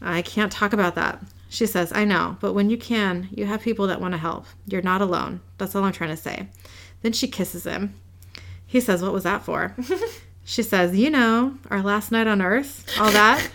[0.00, 1.22] I can't talk about that.
[1.52, 4.46] She says, I know, but when you can, you have people that want to help.
[4.66, 5.42] You're not alone.
[5.58, 6.48] That's all I'm trying to say.
[7.02, 7.94] Then she kisses him.
[8.66, 9.76] He says, What was that for?
[10.44, 13.46] she says, You know, our last night on Earth, all that.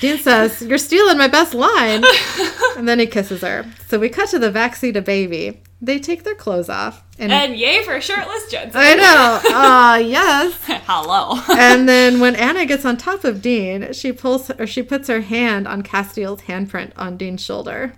[0.00, 2.02] Dean says, You're stealing my best line.
[2.76, 3.70] and then he kisses her.
[3.86, 5.62] So we cut to the backseat of baby.
[5.80, 7.04] They take their clothes off.
[7.22, 8.80] And, and yay for shirtless Jensen.
[8.80, 9.40] I know.
[9.56, 10.58] Uh, yes.
[10.86, 11.40] Hello.
[11.56, 15.20] and then when Anna gets on top of Dean, she pulls or she puts her
[15.20, 17.92] hand on Castiel's handprint on Dean's shoulder.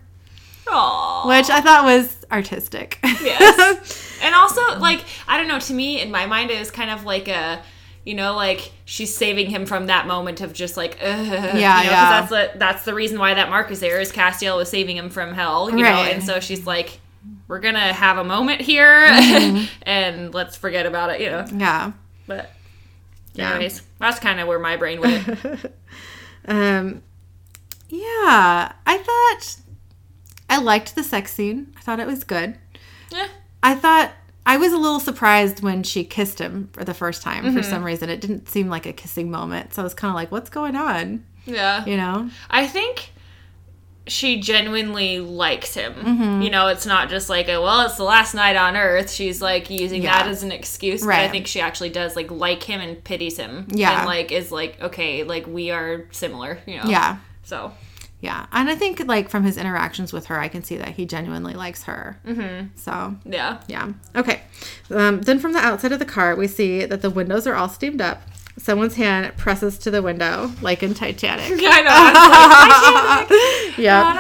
[0.67, 1.27] Aww.
[1.27, 2.99] Which I thought was artistic.
[3.03, 4.19] Yes.
[4.23, 7.05] and also, like, I don't know, to me, in my mind, it was kind of
[7.05, 7.63] like a
[8.05, 11.59] you know like she's saving him from that moment of just like yeah you know,
[11.59, 14.99] yeah that's the that's the reason why that mark is there is castiel was saving
[14.99, 15.91] him from hell you right.
[15.91, 17.01] know and so she's like
[17.49, 19.65] we're gonna have a moment here mm-hmm.
[19.83, 21.45] and let's forget about it, you know.
[21.53, 21.93] Yeah.
[22.27, 22.51] But
[23.37, 23.85] anyways, yeah.
[23.99, 25.73] that's kind of where my brain went.
[26.47, 27.03] um
[27.89, 29.57] yeah, I thought
[30.49, 31.73] I liked the sex scene.
[31.77, 32.59] I thought it was good.
[33.13, 33.29] Yeah.
[33.63, 34.13] I thought
[34.47, 37.57] I was a little surprised when she kissed him for the first time mm-hmm.
[37.57, 38.11] for some reason.
[38.11, 39.75] It didn't seem like a kissing moment.
[39.75, 41.25] So I was kind of like, what's going on?
[41.47, 41.85] Yeah.
[41.87, 42.31] You know?
[42.51, 43.11] I think
[44.07, 45.95] she genuinely likes him.
[45.95, 46.43] Mm-hmm.
[46.43, 49.11] You know, it's not just like a well, it's the last night on Earth.
[49.11, 50.23] She's like using yeah.
[50.23, 51.17] that as an excuse, right.
[51.17, 53.67] but I think she actually does like like him and pities him.
[53.71, 56.59] Yeah, and like is like okay, like we are similar.
[56.67, 56.89] You know.
[56.89, 57.19] Yeah.
[57.43, 57.73] So.
[58.21, 61.05] Yeah, and I think like from his interactions with her, I can see that he
[61.05, 62.19] genuinely likes her.
[62.27, 62.69] Mm-hmm.
[62.75, 63.93] So yeah, yeah.
[64.17, 64.41] Okay.
[64.91, 67.69] Um, then from the outside of the car, we see that the windows are all
[67.69, 68.23] steamed up.
[68.57, 71.61] Someone's hand presses to the window, like in Titanic.
[71.61, 73.27] Yeah, I know.
[73.83, 74.15] yeah.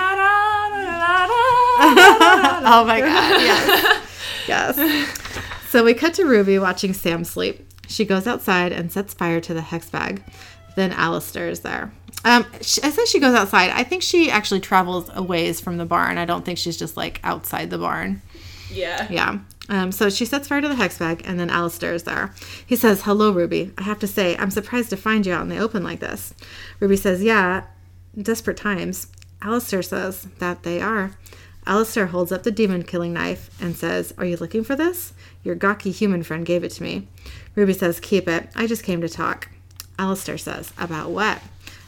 [2.66, 3.40] oh my god!
[3.40, 4.02] Yes,
[4.48, 5.70] yes.
[5.70, 7.66] So we cut to Ruby watching Sam sleep.
[7.86, 10.22] She goes outside and sets fire to the hex bag.
[10.76, 11.92] Then Alastair is there.
[12.24, 13.70] Um, she, I say she goes outside.
[13.70, 16.18] I think she actually travels a ways from the barn.
[16.18, 18.22] I don't think she's just like outside the barn.
[18.70, 19.06] Yeah.
[19.10, 19.38] Yeah.
[19.68, 22.35] Um, so she sets fire to the hex bag, and then Alastair is there.
[22.66, 23.72] He says, Hello, Ruby.
[23.79, 26.35] I have to say, I'm surprised to find you out in the open like this.
[26.81, 27.64] Ruby says, Yeah,
[28.20, 29.09] desperate times.
[29.42, 31.12] Alastair says that they are.
[31.66, 35.14] Alastair holds up the demon killing knife and says, Are you looking for this?
[35.42, 37.09] Your gawky human friend gave it to me.
[37.55, 38.50] Ruby says, Keep it.
[38.55, 39.48] I just came to talk.
[39.98, 41.40] Alastair says, About what?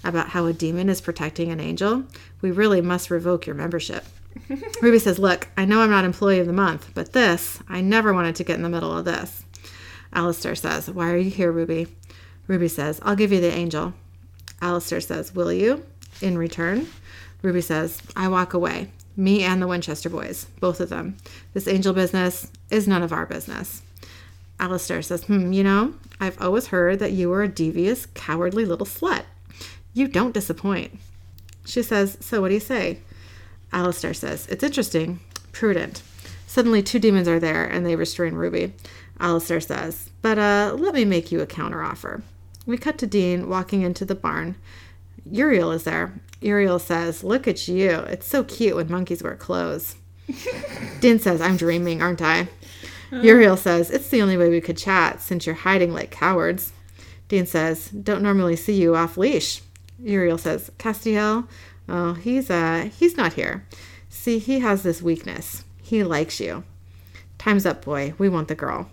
[0.03, 2.05] About how a demon is protecting an angel?
[2.41, 4.05] We really must revoke your membership.
[4.83, 8.13] Ruby says, Look, I know I'm not employee of the month, but this, I never
[8.13, 9.45] wanted to get in the middle of this.
[10.13, 11.89] Alastair says, Why are you here, Ruby?
[12.47, 13.95] Ruby says, I'll give you the angel.
[14.63, 15.85] Alastair says, Will you?
[16.21, 16.89] In return?
[17.43, 18.91] Ruby says, I walk away.
[19.17, 21.17] Me and the Winchester boys, both of them.
[21.55, 23.83] This angel business is none of our business.
[24.61, 28.87] Alastair says, Hmm, you know, I've always heard that you were a devious, cowardly little
[28.87, 29.25] slut.
[29.93, 30.99] You don't disappoint.
[31.65, 33.01] She says, So what do you say?
[33.73, 35.21] Alastair says, It's interesting,
[35.53, 36.03] prudent.
[36.47, 38.73] Suddenly, two demons are there and they restrain Ruby.
[39.21, 42.23] Alastair says, But uh, let me make you a counteroffer.
[42.67, 44.57] We cut to Dean walking into the barn.
[45.31, 46.15] Uriel is there.
[46.41, 47.91] Uriel says, Look at you.
[47.91, 49.97] It's so cute when monkeys wear clothes.
[51.01, 52.49] Dean says, I'm dreaming, aren't I?
[53.11, 56.73] Uriel says, It's the only way we could chat since you're hiding like cowards.
[57.29, 59.63] Dean says, Don't normally see you off leash.
[60.03, 61.49] Uriel says, Castiel,
[61.89, 63.67] Oh, he's uh he's not here.
[64.09, 65.65] See, he has this weakness.
[65.83, 66.65] He likes you.
[67.39, 68.15] Time's up, boy.
[68.19, 68.89] We want the girl.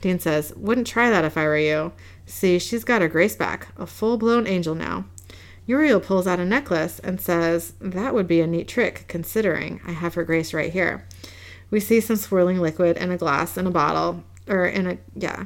[0.00, 1.92] Dean says, Wouldn't try that if I were you.
[2.26, 3.68] See, she's got her grace back.
[3.76, 5.06] A full blown angel now.
[5.66, 9.92] Uriel pulls out a necklace and says, That would be a neat trick, considering I
[9.92, 11.06] have her grace right here.
[11.70, 15.44] We see some swirling liquid in a glass in a bottle, or in a, yeah,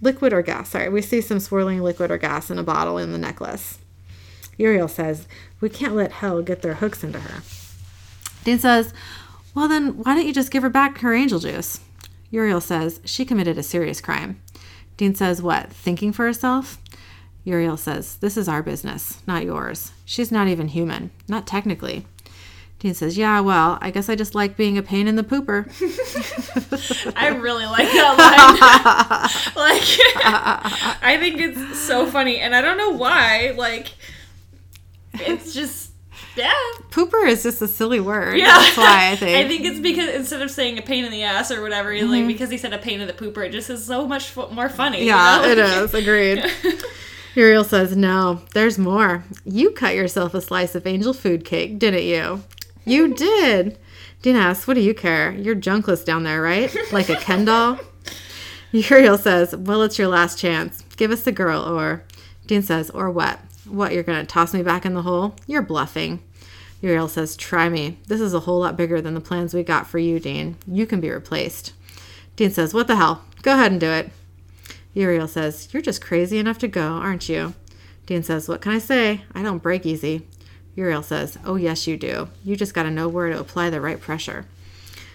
[0.00, 0.70] liquid or gas.
[0.70, 3.78] Sorry, we see some swirling liquid or gas in a bottle in the necklace.
[4.58, 5.26] Uriel says,
[5.60, 7.42] We can't let hell get their hooks into her.
[8.44, 8.92] Dean says,
[9.54, 11.80] Well, then, why don't you just give her back her angel juice?
[12.30, 14.42] Uriel says, She committed a serious crime.
[14.96, 16.78] Dean says, What, thinking for herself?
[17.44, 19.92] Uriel says, This is our business, not yours.
[20.04, 22.04] She's not even human, not technically.
[22.78, 25.66] Dean says, Yeah, well, I guess I just like being a pain in the pooper.
[27.16, 29.56] I really like that line.
[29.56, 29.82] like,
[31.02, 32.38] I think it's so funny.
[32.38, 33.52] And I don't know why.
[33.56, 33.94] Like,
[35.14, 35.92] it's just,
[36.36, 36.52] yeah.
[36.90, 38.38] Pooper is just a silly word.
[38.38, 38.46] Yeah.
[38.46, 39.36] That's why I think.
[39.36, 42.10] I think it's because instead of saying a pain in the ass or whatever, mm-hmm.
[42.10, 44.68] like, because he said a pain in the pooper, it just is so much more
[44.68, 45.04] funny.
[45.04, 45.52] Yeah, you know?
[45.52, 45.94] it is.
[45.94, 46.44] Agreed.
[47.34, 49.24] Uriel says, No, there's more.
[49.44, 52.42] You cut yourself a slice of angel food cake, didn't you?
[52.84, 53.78] You did.
[54.22, 55.32] Dean asks, What do you care?
[55.32, 56.74] You're junkless down there, right?
[56.92, 57.78] Like a Ken doll?
[58.72, 60.82] Uriel says, Well, it's your last chance.
[60.96, 62.02] Give us the girl, or.
[62.46, 63.38] Dean says, Or what?
[63.68, 65.36] What, you're going to toss me back in the hole?
[65.46, 66.22] You're bluffing.
[66.80, 67.98] Uriel says, Try me.
[68.06, 70.56] This is a whole lot bigger than the plans we got for you, Dean.
[70.66, 71.72] You can be replaced.
[72.36, 73.24] Dean says, What the hell?
[73.42, 74.10] Go ahead and do it.
[74.94, 77.54] Uriel says, You're just crazy enough to go, aren't you?
[78.06, 79.22] Dean says, What can I say?
[79.34, 80.26] I don't break easy.
[80.76, 82.28] Uriel says, Oh, yes, you do.
[82.44, 84.46] You just got to know where to apply the right pressure.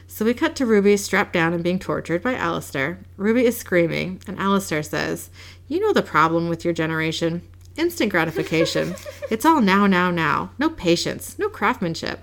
[0.08, 3.00] So we cut to Ruby strapped down and being tortured by Alastair.
[3.18, 5.30] Ruby is screaming, and Alastair says,
[5.68, 7.42] You know the problem with your generation?
[7.76, 8.96] Instant gratification.
[9.32, 10.52] it's all now, now, now.
[10.60, 12.20] No patience, no craftsmanship.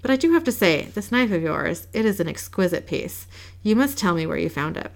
[0.00, 3.26] But I do have to say, this knife of yours, it is an exquisite piece.
[3.62, 4.90] You must tell me where you found it.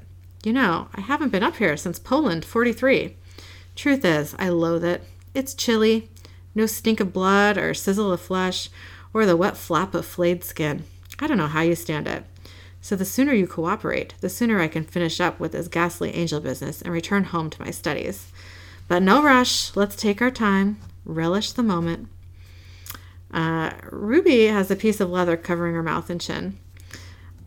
[0.44, 3.16] You know, I haven't been up here since Poland 43.
[3.74, 5.02] Truth is, I loathe it.
[5.34, 6.08] It's chilly,
[6.54, 8.70] no stink of blood or sizzle of flesh
[9.12, 10.84] or the wet flap of flayed skin.
[11.18, 12.24] I don't know how you stand it.
[12.80, 16.40] So the sooner you cooperate, the sooner I can finish up with this ghastly angel
[16.40, 18.30] business and return home to my studies.
[18.88, 19.74] But no rush.
[19.74, 22.08] Let's take our time, relish the moment.
[23.32, 26.58] Uh, Ruby has a piece of leather covering her mouth and chin.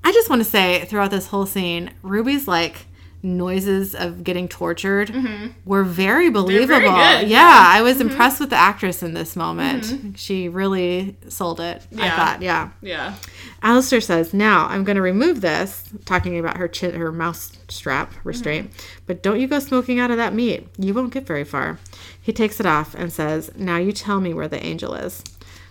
[0.03, 2.87] I just want to say throughout this whole scene, Ruby's like
[3.21, 5.47] noises of getting tortured mm-hmm.
[5.65, 6.79] were very believable.
[6.79, 8.09] Very yeah, yeah, I was mm-hmm.
[8.09, 9.83] impressed with the actress in this moment.
[9.83, 10.13] Mm-hmm.
[10.13, 11.85] She really sold it.
[11.91, 12.05] Yeah.
[12.05, 12.69] I thought, yeah.
[12.81, 13.15] Yeah.
[13.61, 18.13] Alastair says, "Now I'm going to remove this, talking about her chin, her mouse strap
[18.23, 18.71] restraint.
[18.71, 19.03] Mm-hmm.
[19.05, 20.67] But don't you go smoking out of that meat.
[20.77, 21.79] You won't get very far."
[22.21, 25.23] He takes it off and says, "Now you tell me where the angel is."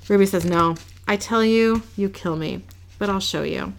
[0.08, 0.76] Ruby says, "No.
[1.06, 2.64] I tell you, you kill me,
[2.98, 3.72] but I'll show you."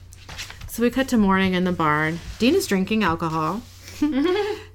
[0.69, 2.19] So we cut to morning in the barn.
[2.37, 3.61] Dean is drinking alcohol.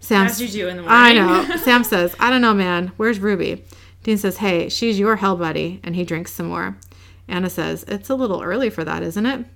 [0.00, 0.98] Sam, As you do in the morning.
[0.98, 1.56] I know.
[1.62, 2.88] Sam says, I don't know, man.
[2.96, 3.64] Where's Ruby?
[4.02, 5.80] Dean says, Hey, she's your hell buddy.
[5.84, 6.76] And he drinks some more.
[7.28, 9.46] Anna says, It's a little early for that, isn't it?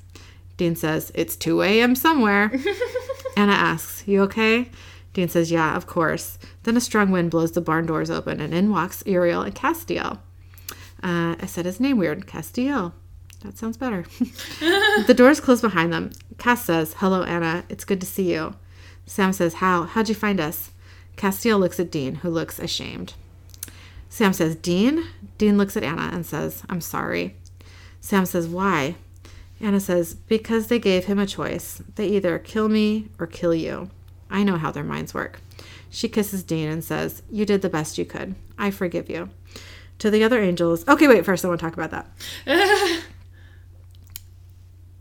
[0.57, 1.97] Dean says, It's 2 a.m.
[1.97, 2.53] somewhere.
[3.37, 4.71] Anna asks, You okay?
[5.15, 6.39] Dean says, Yeah, of course.
[6.63, 10.19] Then a strong wind blows the barn doors open, and in walks Uriel and Castiel.
[11.03, 12.27] Uh, I said his name weird.
[12.27, 12.93] Castiel.
[13.41, 14.05] That sounds better.
[15.07, 16.11] the doors close behind them.
[16.39, 17.65] Cass says, Hello, Anna.
[17.69, 18.55] It's good to see you.
[19.07, 19.85] Sam says, How?
[19.85, 20.71] How'd you find us?
[21.17, 23.15] Castiel looks at Dean, who looks ashamed.
[24.09, 25.05] Sam says, Dean?
[25.37, 27.37] Dean looks at Anna and says, I'm sorry.
[28.01, 28.97] Sam says, Why?
[29.61, 31.83] Anna says, Because they gave him a choice.
[31.95, 33.91] They either kill me or kill you.
[34.31, 35.41] I know how their minds work.
[35.91, 38.35] She kisses Dean and says, You did the best you could.
[38.59, 39.31] I forgive you.
[40.01, 40.87] To the other angels.
[40.87, 43.03] Okay, wait, first I want to talk about that.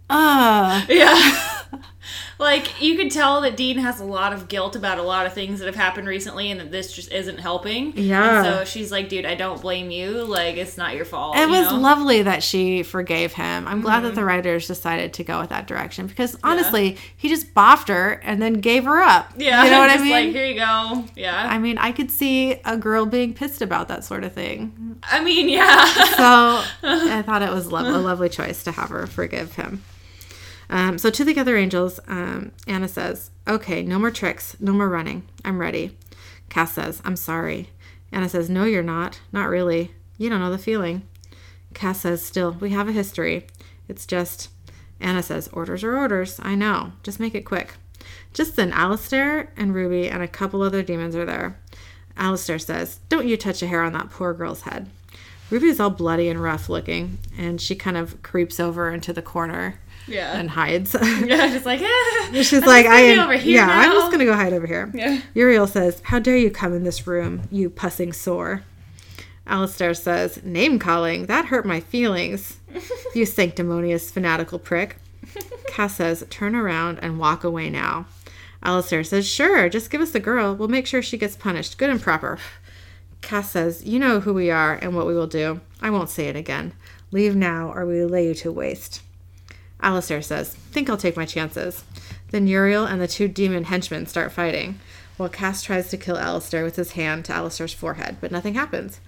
[0.10, 0.84] Ah.
[0.84, 0.86] Uh.
[0.89, 1.80] Yeah.
[2.39, 5.34] like you could tell that Dean has a lot of guilt about a lot of
[5.34, 7.98] things that have happened recently, and that this just isn't helping.
[7.98, 8.38] Yeah.
[8.38, 10.24] And so she's like, "Dude, I don't blame you.
[10.24, 11.80] Like, it's not your fault." It was know?
[11.80, 13.67] lovely that she forgave him.
[13.67, 13.82] I'm mm-hmm.
[13.82, 14.15] glad that mm-hmm.
[14.15, 17.00] the writers decided to go with that direction because honestly, yeah.
[17.17, 19.34] he just boffed her and then gave her up.
[19.38, 19.63] Yeah.
[19.63, 20.12] You know what I mean?
[20.12, 21.06] Like, here you go.
[21.15, 21.48] Yeah.
[21.50, 25.00] I mean, I could see a girl being pissed about that sort of thing.
[25.04, 25.86] I mean, yeah.
[25.86, 29.84] so I thought it was lo- a lovely choice to have her forgive him.
[30.69, 34.89] Um, so to the other angels, um, Anna says, Okay, no more tricks, no more
[34.89, 35.23] running.
[35.45, 35.97] I'm ready.
[36.49, 37.69] Cass says, I'm sorry.
[38.12, 39.19] Anna says, No, you're not.
[39.32, 39.91] Not really.
[40.17, 41.08] You don't know the feeling.
[41.73, 43.47] Cass says, Still, we have a history.
[43.88, 44.49] It's just.
[44.99, 46.39] Anna says, Orders are orders.
[46.41, 46.93] I know.
[47.03, 47.73] Just make it quick.
[48.34, 51.60] Just then, Alastair and Ruby and a couple other demons are there.
[52.17, 54.89] Alastair says, Don't you touch a hair on that poor girl's head.
[55.49, 59.80] Ruby's all bloody and rough looking, and she kind of creeps over into the corner
[60.08, 60.38] Yeah.
[60.39, 60.96] and hides.
[61.02, 63.20] yeah, just like, ah, She's I'm like, I am.
[63.20, 64.89] over here yeah, I'm just gonna go hide over here.
[64.93, 65.22] Yeah.
[65.34, 68.63] Uriel says, "How dare you come in this room, you pussing sore?"
[69.46, 72.60] Alastair says, "Name calling that hurt my feelings,
[73.15, 74.98] you sanctimonious fanatical prick."
[75.67, 78.06] Cass says, "Turn around and walk away now."
[78.63, 80.56] Alastair says, "Sure, just give us the girl.
[80.56, 82.39] We'll make sure she gets punished, good and proper."
[83.22, 85.60] Cass says, "You know who we are and what we will do.
[85.82, 86.74] I won't say it again.
[87.12, 89.02] Leave now, or we will lay you to waste."
[89.81, 91.83] Alastair says, Think I'll take my chances.
[92.31, 94.79] Then Uriel and the two demon henchmen start fighting,
[95.17, 98.99] while Cass tries to kill Alastair with his hand to Alastair's forehead, but nothing happens.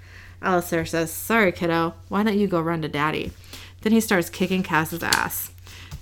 [0.41, 3.31] Alastair says, Sorry, kiddo, why don't you go run to daddy?
[3.81, 5.51] Then he starts kicking Cass's ass.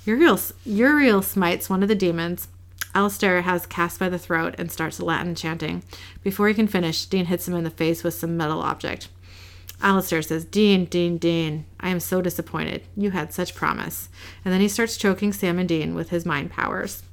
[0.06, 2.47] Uriel, Uriel smites one of the demons.
[2.93, 5.84] Alastair has Cass by the throat and starts Latin chanting.
[6.23, 9.10] Before he can finish, Dean hits him in the face with some metal object.
[9.82, 12.82] Alastair says, Dean, Dean, Dean, I am so disappointed.
[12.96, 14.10] You had such promise.
[14.44, 17.04] And then he starts choking Sam and Dean with his mind powers.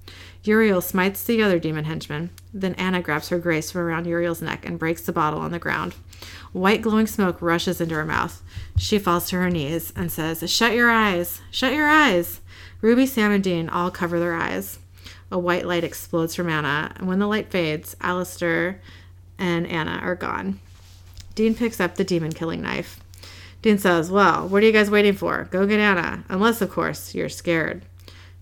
[0.45, 2.31] Uriel smites the other demon henchman.
[2.53, 5.59] Then Anna grabs her grace from around Uriel's neck and breaks the bottle on the
[5.59, 5.95] ground.
[6.53, 8.43] White glowing smoke rushes into her mouth.
[8.77, 11.41] She falls to her knees and says, Shut your eyes!
[11.51, 12.41] Shut your eyes!
[12.81, 14.79] Ruby, Sam, and Dean all cover their eyes.
[15.31, 18.81] A white light explodes from Anna, and when the light fades, Alastair
[19.39, 20.61] and Anna are gone.
[21.35, 23.01] Dean picks up the demon killing knife.
[23.63, 25.49] Dean says, Well, what are you guys waiting for?
[25.51, 26.25] Go get Anna.
[26.29, 27.83] Unless, of course, you're scared.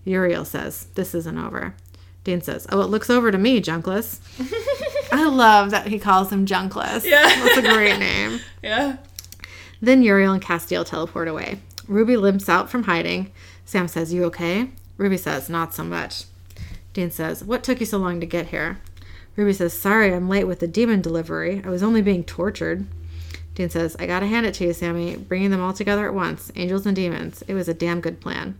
[0.05, 1.75] Uriel says, This isn't over.
[2.23, 4.19] Dean says, Oh, it looks over to me, Junkless.
[5.11, 7.03] I love that he calls him Junkless.
[7.05, 7.23] Yeah.
[7.23, 8.39] That's a great name.
[8.61, 8.97] Yeah.
[9.81, 11.59] Then Uriel and Castiel teleport away.
[11.87, 13.29] Ruby limps out from hiding.
[13.65, 14.69] Sam says, You okay?
[14.97, 16.25] Ruby says, Not so much.
[16.93, 18.79] Dean says, What took you so long to get here?
[19.35, 21.61] Ruby says, Sorry, I'm late with the demon delivery.
[21.65, 22.85] I was only being tortured.
[23.55, 25.15] Dean says, I gotta hand it to you, Sammy.
[25.15, 27.43] Bringing them all together at once, angels and demons.
[27.47, 28.57] It was a damn good plan.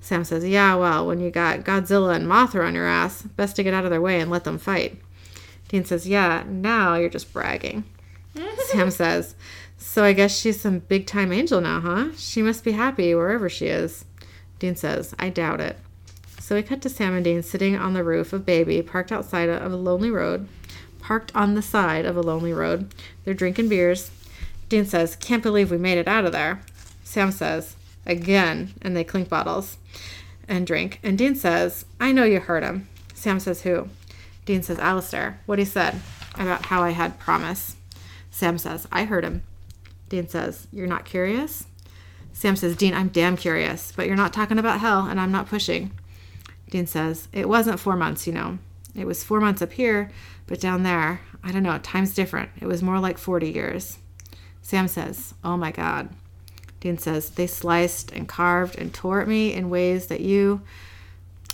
[0.00, 3.62] Sam says, Yeah, well, when you got Godzilla and Mothra on your ass, best to
[3.62, 5.00] get out of their way and let them fight.
[5.68, 7.84] Dean says, Yeah, now you're just bragging.
[8.66, 9.34] Sam says,
[9.76, 12.08] So I guess she's some big time angel now, huh?
[12.16, 14.04] She must be happy wherever she is.
[14.58, 15.78] Dean says, I doubt it.
[16.50, 19.48] So we cut to Sam and Dean sitting on the roof of Baby, parked outside
[19.48, 20.48] of a lonely road.
[20.98, 22.92] Parked on the side of a lonely road.
[23.22, 24.10] They're drinking beers.
[24.68, 26.60] Dean says, Can't believe we made it out of there.
[27.04, 28.74] Sam says, Again.
[28.82, 29.78] And they clink bottles
[30.48, 30.98] and drink.
[31.04, 32.88] And Dean says, I know you heard him.
[33.14, 33.88] Sam says, Who?
[34.44, 35.38] Dean says, Alastair.
[35.46, 36.00] What he said
[36.34, 37.76] about how I had promise.
[38.32, 39.44] Sam says, I heard him.
[40.08, 41.68] Dean says, You're not curious?
[42.32, 45.46] Sam says, Dean, I'm damn curious, but you're not talking about hell and I'm not
[45.46, 45.92] pushing.
[46.70, 48.58] Dean says, It wasn't four months, you know.
[48.94, 50.10] It was four months up here,
[50.46, 52.50] but down there, I don't know, time's different.
[52.60, 53.98] It was more like 40 years.
[54.62, 56.10] Sam says, Oh my God.
[56.80, 60.62] Dean says, They sliced and carved and tore at me in ways that you,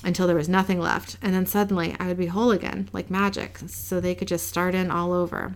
[0.04, 1.16] until there was nothing left.
[1.20, 4.74] And then suddenly I would be whole again, like magic, so they could just start
[4.74, 5.54] in all over.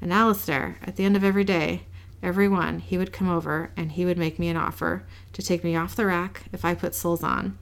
[0.00, 1.82] And Alastair, at the end of every day,
[2.22, 5.62] every one, he would come over and he would make me an offer to take
[5.62, 7.58] me off the rack if I put souls on,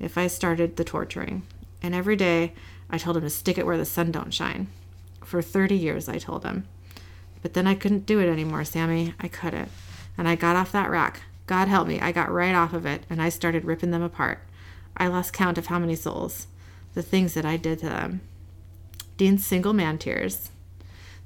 [0.00, 1.42] if I started the torturing.
[1.82, 2.54] And every day
[2.88, 4.68] I told him to stick it where the sun don't shine.
[5.24, 6.66] For 30 years, I told him.
[7.42, 9.14] But then I couldn't do it anymore, Sammy.
[9.20, 9.70] I couldn't.
[10.18, 11.22] And I got off that rack.
[11.46, 14.40] God help me, I got right off of it and I started ripping them apart.
[14.96, 16.46] I lost count of how many souls,
[16.94, 18.20] the things that I did to them.
[19.16, 20.50] Dean's single man tears.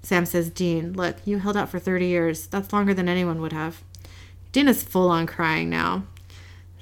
[0.03, 2.47] Sam says, Dean, look, you held out for 30 years.
[2.47, 3.83] That's longer than anyone would have.
[4.53, 6.05] Dean is full on crying now.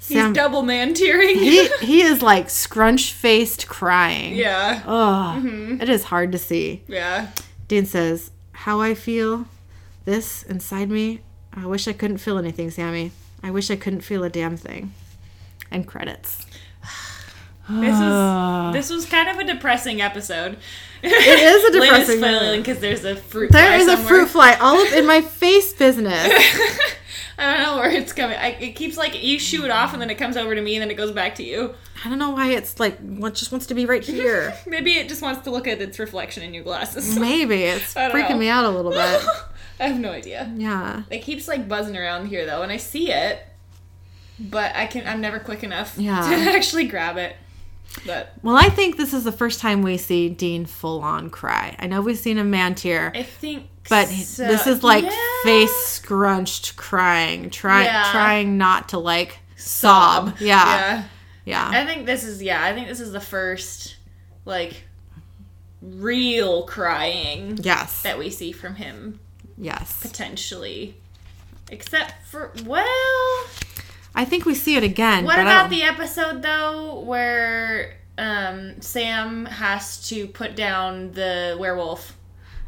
[0.09, 1.38] He's double man tearing.
[1.38, 4.35] he, he is like scrunch faced crying.
[4.35, 4.83] yeah.
[4.87, 5.41] Oh,
[5.81, 6.83] it is hard to see.
[6.88, 7.29] Yeah.
[7.69, 9.47] Dean says, How I feel
[10.05, 11.21] this inside me,
[11.53, 13.12] I wish I couldn't feel anything, Sammy.
[13.43, 14.93] I wish I couldn't feel a damn thing.
[15.71, 16.47] And credits.
[17.71, 20.59] This was this was kind of a depressing episode.
[21.01, 23.53] It is a depressing Lynn is feeling because there's a fruit.
[23.53, 26.29] There is a fruit fly all up in my face business.
[27.38, 28.37] I don't know where it's coming.
[28.37, 30.75] I, it keeps like you shoot it off and then it comes over to me
[30.77, 31.75] and then it goes back to you.
[32.04, 34.54] I don't know why it's like, what just wants to be right here.
[34.67, 37.19] Maybe it just wants to look at its reflection in your glasses.
[37.19, 37.63] Maybe.
[37.65, 38.38] It's freaking know.
[38.38, 39.25] me out a little bit.
[39.81, 40.52] I have no idea.
[40.57, 41.02] Yeah.
[41.11, 43.44] It keeps like buzzing around here though, and I see it,
[44.38, 45.07] but I can.
[45.09, 46.21] I'm never quick enough Yeah.
[46.21, 47.37] to actually grab it.
[48.07, 51.77] But Well, I think this is the first time we see Dean full on cry.
[51.79, 53.69] I know we've seen a man tear, I think.
[53.88, 54.47] but so.
[54.47, 55.11] this is like Yeah.
[55.45, 58.09] face scrunched crying, try, Yeah.
[58.13, 60.37] trying not to like sob.
[60.40, 60.65] Yeah.
[60.65, 61.05] Yeah.
[61.45, 61.69] Yeah.
[61.83, 62.63] I think this is yeah.
[62.65, 63.97] I think this is the first
[64.45, 64.85] like
[65.81, 68.03] real crying Yes.
[68.03, 69.19] that we see from him
[69.59, 69.99] Yes.
[70.01, 70.97] potentially
[71.71, 72.85] Except for well,
[74.15, 75.25] I think we see it again.
[75.25, 82.17] What about the episode though where um, Sam has to put down the werewolf?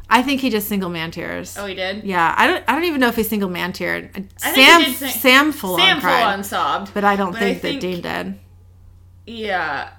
[0.09, 1.57] I think he just single man tears.
[1.57, 2.03] Oh, he did.
[2.03, 2.63] Yeah, I don't.
[2.67, 4.27] I don't even know if he single man teared.
[4.37, 7.57] Sam, sing- Sam full Sam on cried, full on sobbed, but I don't but think,
[7.57, 8.39] I think that Dean did.
[9.25, 9.89] Yeah,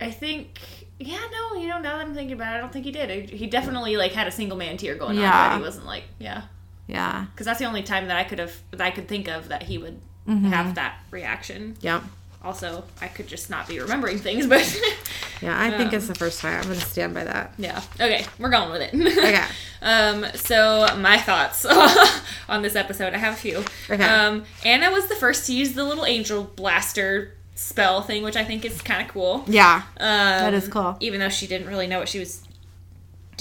[0.00, 0.60] I think.
[0.98, 3.28] Yeah, no, you know, now that I'm thinking about it, I don't think he did.
[3.30, 5.44] He definitely like had a single man tear going yeah.
[5.44, 6.42] on, but he wasn't like, yeah,
[6.86, 9.48] yeah, because that's the only time that I could have that I could think of
[9.48, 10.46] that he would mm-hmm.
[10.46, 11.76] have that reaction.
[11.80, 12.04] Yep
[12.44, 14.60] also I could just not be remembering things, but
[15.42, 16.60] yeah, I think um, it's the first time.
[16.60, 17.54] I'm gonna stand by that.
[17.58, 17.82] Yeah.
[17.94, 18.94] Okay, we're going with it.
[18.94, 19.44] okay.
[19.86, 20.24] Um.
[20.34, 21.66] So my thoughts
[22.48, 23.12] on this episode.
[23.12, 23.62] I have a few.
[23.90, 24.02] Okay.
[24.02, 24.44] Um.
[24.64, 28.64] Anna was the first to use the little angel blaster spell thing, which I think
[28.64, 29.44] is kind of cool.
[29.46, 29.82] Yeah.
[29.98, 30.96] Um, that is cool.
[31.00, 32.42] Even though she didn't really know what she was.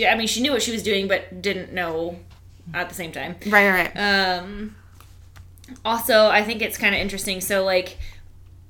[0.06, 2.20] I mean, she knew what she was doing, but didn't know
[2.74, 3.38] at the same time.
[3.46, 3.70] Right.
[3.70, 3.96] Right.
[3.96, 4.76] Um.
[5.86, 7.42] Also, I think it's kind of interesting.
[7.42, 7.98] So, like,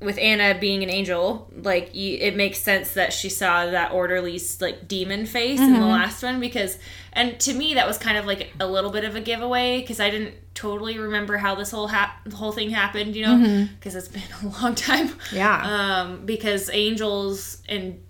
[0.03, 4.61] with Anna being an angel, like you, it makes sense that she saw that orderly's
[4.61, 5.67] like demon face mm-hmm.
[5.67, 5.89] in the mm-hmm.
[5.89, 6.77] last one because,
[7.13, 9.99] and to me that was kind of like a little bit of a giveaway because
[9.99, 13.97] I didn't totally remember how this whole ha- whole thing happened, you know, because mm-hmm.
[13.97, 14.07] it's
[14.41, 15.11] been a long time.
[15.31, 16.01] Yeah.
[16.01, 18.01] Um, because angels and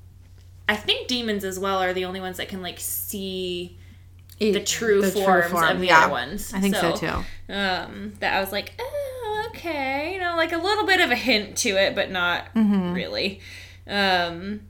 [0.67, 3.77] I think demons as well are the only ones that can like see
[4.51, 5.69] the true the forms true form.
[5.69, 6.03] of the yeah.
[6.03, 6.53] other ones.
[6.53, 7.07] I think so, so
[7.47, 7.53] too.
[7.53, 8.73] Um, that I was like.
[8.77, 9.03] Eh
[9.63, 12.93] okay, you know, like a little bit of a hint to it, but not mm-hmm.
[12.93, 13.39] really.
[13.87, 14.61] Um,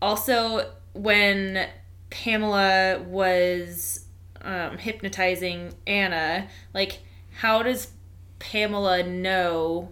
[0.00, 1.68] also, when
[2.10, 4.06] Pamela was
[4.42, 7.00] um, hypnotizing Anna, like,
[7.30, 7.92] how does
[8.38, 9.88] Pamela know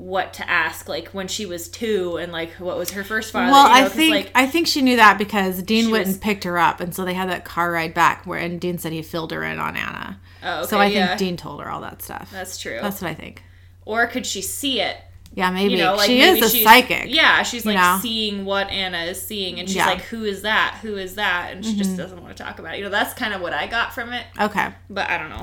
[0.00, 3.52] what to ask like when she was two and like what was her first father
[3.52, 6.14] well you know, i think like, i think she knew that because dean went was,
[6.14, 8.78] and picked her up and so they had that car ride back where and dean
[8.78, 11.08] said he filled her in on anna oh, okay, so i yeah.
[11.08, 13.42] think dean told her all that stuff that's true that's what i think
[13.84, 14.96] or could she see it
[15.32, 15.74] yeah, maybe.
[15.74, 17.04] You know, like she maybe is a psychic.
[17.06, 18.00] Yeah, she's like know?
[18.02, 19.86] seeing what Anna is seeing, and she's yeah.
[19.86, 20.80] like, "Who is that?
[20.82, 21.78] Who is that?" And she mm-hmm.
[21.78, 22.78] just doesn't want to talk about it.
[22.78, 24.26] You know, that's kind of what I got from it.
[24.40, 25.40] Okay, but I don't know.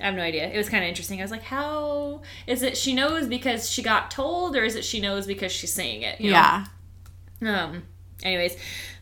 [0.00, 0.50] I have no idea.
[0.50, 1.20] It was kind of interesting.
[1.20, 2.76] I was like, "How is it?
[2.76, 6.20] She knows because she got told, or is it she knows because she's saying it?"
[6.20, 6.64] You know?
[7.40, 7.64] Yeah.
[7.64, 7.82] Um.
[8.22, 8.56] Anyways,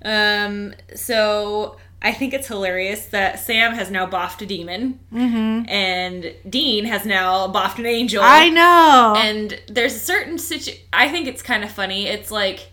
[0.04, 0.74] um.
[0.94, 5.68] So I think it's hilarious that Sam has now boffed a demon, mm-hmm.
[5.70, 8.22] and Dean has now boffed an angel.
[8.22, 9.14] I know.
[9.16, 10.72] And there's a certain situ.
[10.92, 12.06] I think it's kind of funny.
[12.06, 12.71] It's like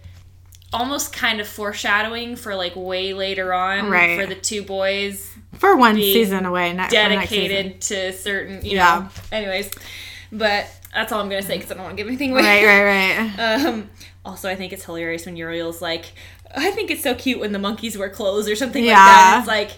[0.72, 4.20] almost kind of foreshadowing for like way later on right.
[4.20, 8.64] for the two boys for one season away, not dedicated to certain.
[8.64, 9.00] You yeah.
[9.00, 9.72] Know, anyways,
[10.32, 12.64] but that's all I'm gonna say because I don't want to give anything away.
[12.64, 13.66] Right, right, right.
[13.66, 13.90] um,
[14.24, 16.14] also, I think it's hilarious when Uriel's like,
[16.56, 18.94] I think it's so cute when the monkeys wear clothes or something yeah.
[18.94, 19.38] like that.
[19.40, 19.72] It's like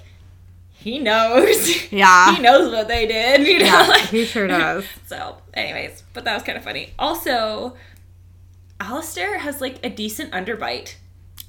[0.74, 1.70] he knows.
[1.92, 2.36] Yeah.
[2.36, 3.46] he knows what they did.
[3.46, 4.86] You know, yeah, like, he sure does.
[5.08, 6.94] so, anyways, but that was kind of funny.
[6.98, 7.76] Also,
[8.82, 10.96] Alastair has like a decent underbite.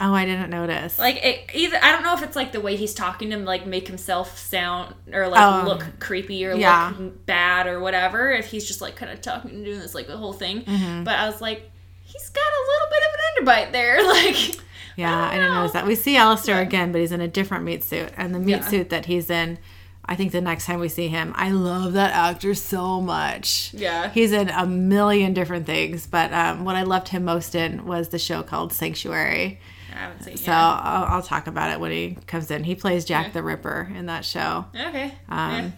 [0.01, 0.99] Oh, I didn't notice.
[0.99, 3.45] Like it, either I don't know if it's like the way he's talking to him,
[3.45, 6.93] like make himself sound or like oh, look creepy or yeah.
[6.99, 8.31] look bad or whatever.
[8.33, 10.63] If he's just like kind of talking and doing this like the whole thing.
[10.63, 11.05] Mm-hmm.
[11.05, 11.71] But I was like,
[12.03, 14.61] he's got a little bit of an underbite there, like.
[14.97, 15.87] Yeah, I, I didn't notice that.
[15.87, 16.63] We see Alastair yeah.
[16.63, 18.13] again, but he's in a different meat suit.
[18.17, 18.69] And the meat yeah.
[18.69, 19.59] suit that he's in,
[20.05, 23.73] I think the next time we see him, I love that actor so much.
[23.73, 24.11] Yeah.
[24.11, 28.09] He's in a million different things, but um, what I loved him most in was
[28.09, 29.61] the show called Sanctuary.
[29.93, 32.65] I haven't seen So I'll, I'll, talk about it when he comes in.
[32.65, 33.33] He plays Jack yeah.
[33.33, 34.65] the Ripper in that show.
[34.75, 35.15] Okay.
[35.29, 35.71] Um, yeah.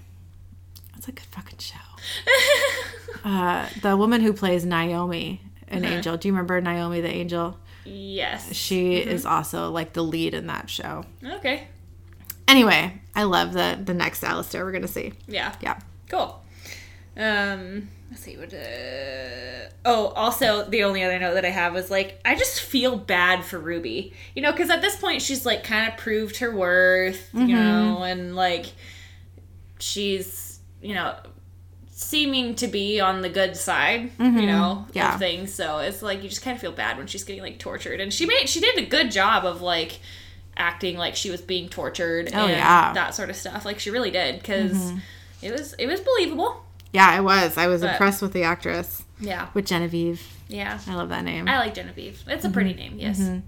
[0.96, 1.76] It's a good fucking show.
[3.24, 5.94] uh, the woman who plays Naomi, an uh-huh.
[5.94, 6.16] angel.
[6.16, 7.58] Do you remember Naomi the angel?
[7.84, 8.54] Yes.
[8.54, 9.10] She mm-hmm.
[9.10, 11.04] is also like the lead in that show.
[11.22, 11.68] Okay.
[12.46, 15.12] Anyway, I love the the next Alastair we're gonna see.
[15.26, 15.54] Yeah.
[15.60, 15.78] Yeah.
[16.08, 16.40] Cool.
[17.16, 18.52] Um, let's see what.
[18.52, 19.70] Uh...
[19.84, 23.44] Oh, also the only other note that I have was like I just feel bad
[23.44, 27.28] for Ruby, you know, because at this point she's like kind of proved her worth,
[27.32, 27.46] mm-hmm.
[27.46, 28.66] you know, and like
[29.78, 31.16] she's you know
[31.90, 34.38] seeming to be on the good side, mm-hmm.
[34.38, 35.14] you know, yeah.
[35.14, 35.54] of things.
[35.54, 38.12] So it's like you just kind of feel bad when she's getting like tortured, and
[38.12, 40.00] she made she did a good job of like
[40.56, 42.92] acting like she was being tortured oh, and yeah.
[42.92, 43.64] that sort of stuff.
[43.64, 44.98] Like she really did because mm-hmm.
[45.42, 46.64] it was it was believable.
[46.92, 47.58] Yeah, it was.
[47.58, 49.02] I was but, impressed with the actress.
[49.20, 50.26] Yeah, with Genevieve.
[50.48, 51.48] Yeah, I love that name.
[51.48, 52.22] I like Genevieve.
[52.26, 52.96] It's a pretty mm-hmm.
[52.96, 52.98] name.
[52.98, 53.40] Yes, mm-hmm.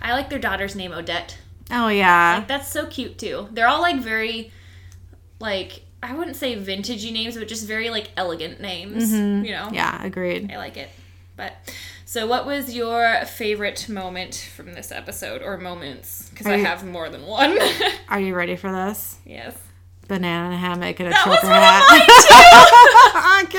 [0.00, 1.38] I like their daughter's name Odette.
[1.70, 3.48] Oh yeah, like, that's so cute too.
[3.52, 4.52] They're all like very
[5.40, 9.10] like I wouldn't say vintagey names, but just very like elegant names.
[9.10, 9.44] Mm-hmm.
[9.44, 9.68] You know?
[9.72, 10.52] Yeah, agreed.
[10.52, 10.90] I like it.
[11.36, 11.54] But
[12.14, 16.30] so, what was your favorite moment from this episode, or moments?
[16.30, 17.58] Because I have more than one.
[18.08, 19.18] are you ready for this?
[19.26, 19.58] Yes.
[20.06, 21.82] banana hammock and a that trucker hat.
[23.42, 23.58] okay.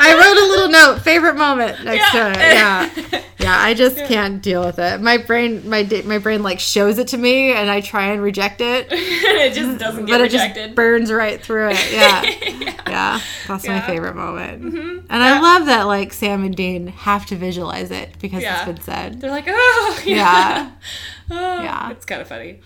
[0.00, 1.02] I wrote a little note.
[1.02, 2.32] Favorite moment next yeah.
[2.32, 3.12] to it.
[3.12, 3.20] Yeah.
[3.42, 3.58] Yeah.
[3.58, 5.00] I just can't deal with it.
[5.00, 8.60] My brain, my my brain like shows it to me, and I try and reject
[8.60, 8.88] it.
[8.90, 10.60] it just doesn't get but rejected.
[10.60, 11.78] it just burns right through it.
[11.92, 12.22] Yeah.
[12.22, 12.80] yeah.
[12.88, 13.20] yeah.
[13.48, 13.78] That's yeah.
[13.78, 14.62] my favorite moment.
[14.62, 15.06] Mm-hmm.
[15.10, 18.80] And I love that like Sam and Dean have to visualize it because it's been
[18.80, 19.20] said.
[19.20, 20.70] They're like, oh, yeah.
[21.30, 21.90] oh, yeah.
[21.90, 22.60] It's kind of funny.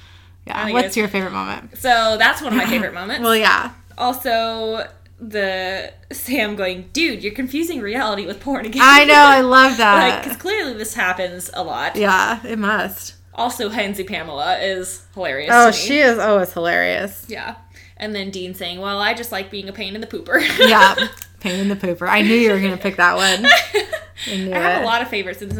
[0.46, 0.70] Yeah.
[0.70, 1.76] What's your favorite moment?
[1.78, 3.22] So that's one of my favorite moments.
[3.22, 3.72] well, yeah.
[3.98, 4.86] Also,
[5.18, 8.82] the Sam going, dude, you're confusing reality with porn again.
[8.84, 9.94] I know, I love that.
[9.94, 11.96] like, because clearly this happens a lot.
[11.96, 13.14] Yeah, it must.
[13.34, 15.50] Also, Hensy Pamela is hilarious.
[15.52, 17.26] Oh, she is oh, always hilarious.
[17.28, 17.56] Yeah.
[17.98, 20.40] And then Dean saying, well, I just like being a pain in the pooper.
[20.68, 20.94] yeah,
[21.40, 22.08] pain in the pooper.
[22.08, 23.46] I knew you were going to pick that one.
[24.28, 25.40] I, I have a lot of favorites.
[25.40, 25.52] This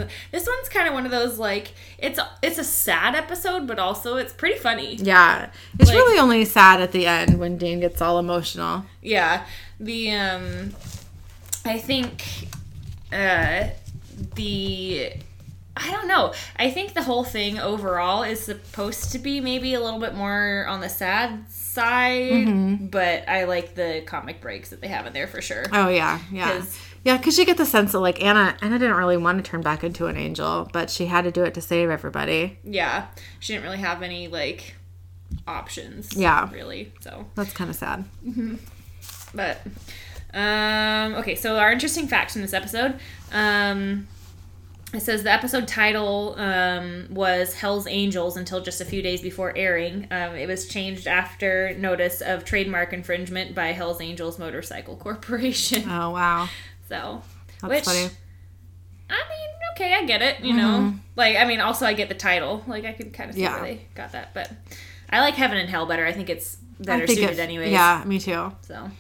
[0.46, 4.32] one's kind of one of those like it's it's a sad episode, but also it's
[4.32, 4.96] pretty funny.
[4.96, 8.84] Yeah, it's like, really only sad at the end when Dean gets all emotional.
[9.02, 9.44] Yeah,
[9.78, 10.74] the um,
[11.64, 12.24] I think
[13.12, 13.68] uh,
[14.34, 15.12] the
[15.76, 16.32] I don't know.
[16.56, 20.66] I think the whole thing overall is supposed to be maybe a little bit more
[20.68, 21.44] on the sad
[21.76, 22.86] side, mm-hmm.
[22.86, 25.66] but I like the comic breaks that they have in there for sure.
[25.72, 26.62] Oh yeah, yeah.
[27.04, 29.60] Yeah, because you get the sense that like Anna, Anna didn't really want to turn
[29.60, 32.58] back into an angel, but she had to do it to save everybody.
[32.64, 33.06] Yeah,
[33.38, 34.74] she didn't really have any like
[35.46, 36.16] options.
[36.16, 36.92] Yeah, really.
[37.00, 38.04] So that's kind of sad.
[38.26, 38.56] Mm-hmm.
[39.34, 39.60] But
[40.34, 42.98] um, okay, so our interesting facts in this episode.
[43.30, 44.08] Um,
[44.96, 49.52] it says the episode title um, was Hell's Angels until just a few days before
[49.56, 50.08] airing.
[50.10, 55.84] Um, it was changed after notice of trademark infringement by Hell's Angels Motorcycle Corporation.
[55.96, 56.48] Oh, wow.
[56.88, 57.22] So,
[57.62, 58.10] That's which funny.
[59.08, 60.40] I mean, okay, I get it.
[60.40, 60.58] You mm-hmm.
[60.58, 62.62] know, like I mean, also I get the title.
[62.66, 63.54] Like I could kind of see yeah.
[63.54, 64.50] where they got that, but
[65.08, 66.04] I like Heaven and Hell better.
[66.04, 67.70] I think it's better suited, anyways.
[67.72, 68.52] Yeah, me too.
[68.62, 68.90] So.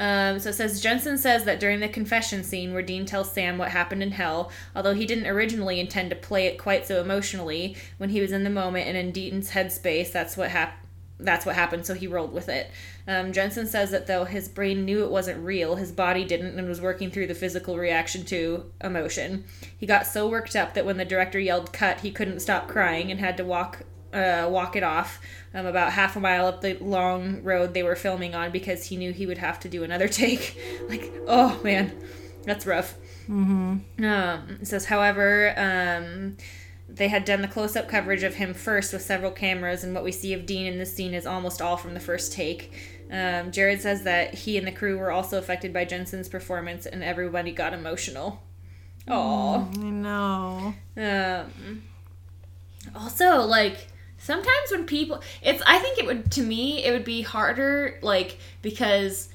[0.00, 3.58] Um, so it says Jensen says that during the confession scene where Dean tells Sam
[3.58, 7.76] what happened in hell, although he didn't originally intend to play it quite so emotionally,
[7.98, 10.78] when he was in the moment and in Dean's headspace, that's what happened.
[11.22, 12.70] That's what happened, so he rolled with it.
[13.06, 16.66] Um, Jensen says that though his brain knew it wasn't real, his body didn't and
[16.66, 19.44] was working through the physical reaction to emotion.
[19.76, 23.10] He got so worked up that when the director yelled cut, he couldn't stop crying
[23.10, 23.82] and had to walk
[24.12, 25.20] uh, walk it off
[25.54, 28.96] um, about half a mile up the long road they were filming on because he
[28.96, 30.58] knew he would have to do another take.
[30.88, 31.92] like, oh man,
[32.44, 32.94] that's rough.
[33.28, 34.04] Mm-hmm.
[34.04, 36.36] Um, it says, however, um,
[36.88, 40.02] they had done the close up coverage of him first with several cameras, and what
[40.02, 42.72] we see of Dean in this scene is almost all from the first take.
[43.12, 47.02] Um, Jared says that he and the crew were also affected by Jensen's performance, and
[47.02, 48.42] everybody got emotional.
[49.08, 50.74] Oh, I know.
[50.96, 51.82] Um,
[52.94, 53.88] also, like
[54.20, 58.38] sometimes when people, it's I think it would to me it would be harder, like
[58.62, 59.28] because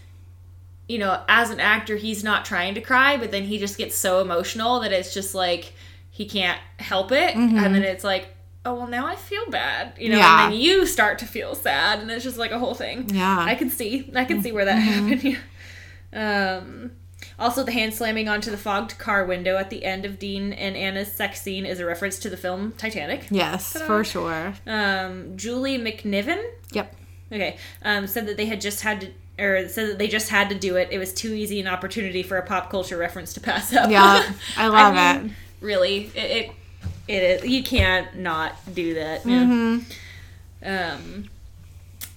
[0.88, 3.96] you know as an actor he's not trying to cry, but then he just gets
[3.96, 5.74] so emotional that it's just like
[6.10, 7.58] he can't help it, mm-hmm.
[7.58, 8.30] and then it's like
[8.66, 10.46] oh well now i feel bad you know yeah.
[10.46, 13.38] and then you start to feel sad and it's just like a whole thing yeah
[13.40, 15.08] i can see i can see where that mm-hmm.
[15.08, 15.38] happened
[16.14, 16.92] um
[17.38, 20.76] also the hand slamming onto the fogged car window at the end of dean and
[20.76, 23.86] anna's sex scene is a reference to the film titanic yes Ta-da.
[23.86, 26.96] for sure um julie mcniven yep
[27.32, 30.48] okay um said that they had just had to or said that they just had
[30.48, 30.88] to do it.
[30.92, 33.92] It was too easy an opportunity for a pop culture reference to pass up.
[33.92, 35.32] Yeah, I love I mean, it.
[35.60, 36.52] Really, it, it
[37.08, 39.80] it is you can't not do that mm-hmm.
[40.68, 41.26] um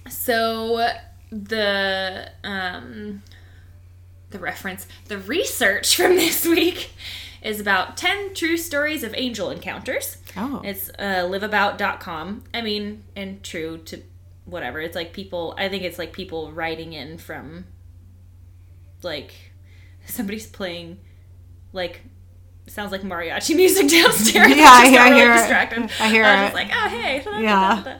[0.09, 0.87] so
[1.31, 3.21] the um
[4.31, 6.91] the reference the research from this week
[7.41, 13.43] is about 10 true stories of angel encounters oh it's uh, liveabout.com i mean and
[13.43, 14.01] true to
[14.45, 17.65] whatever it's like people i think it's like people writing in from
[19.03, 19.33] like
[20.05, 20.99] somebody's playing
[21.71, 22.01] like
[22.69, 24.55] sounds like mariachi music downstairs.
[24.55, 25.83] yeah, I, I, really hear distracted.
[25.85, 26.01] it.
[26.01, 26.55] I hear I was it.
[26.55, 27.99] like, oh hey, yeah.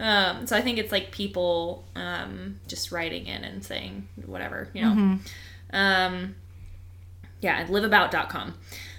[0.00, 4.82] Um, so I think it's like people um, just writing in and saying whatever, you
[4.82, 4.90] know.
[4.90, 5.16] Mm-hmm.
[5.72, 6.34] Um,
[7.40, 8.54] yeah, liveabout.com.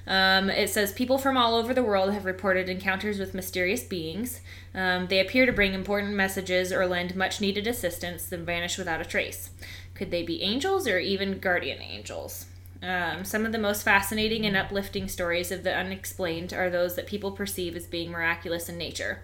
[0.07, 4.41] Um, it says people from all over the world have reported encounters with mysterious beings.
[4.73, 9.01] Um, they appear to bring important messages or lend much needed assistance, then vanish without
[9.01, 9.49] a trace.
[9.95, 12.45] Could they be angels or even guardian angels?
[12.83, 17.07] Um, some of the most fascinating and uplifting stories of the unexplained are those that
[17.07, 19.23] people perceive as being miraculous in nature.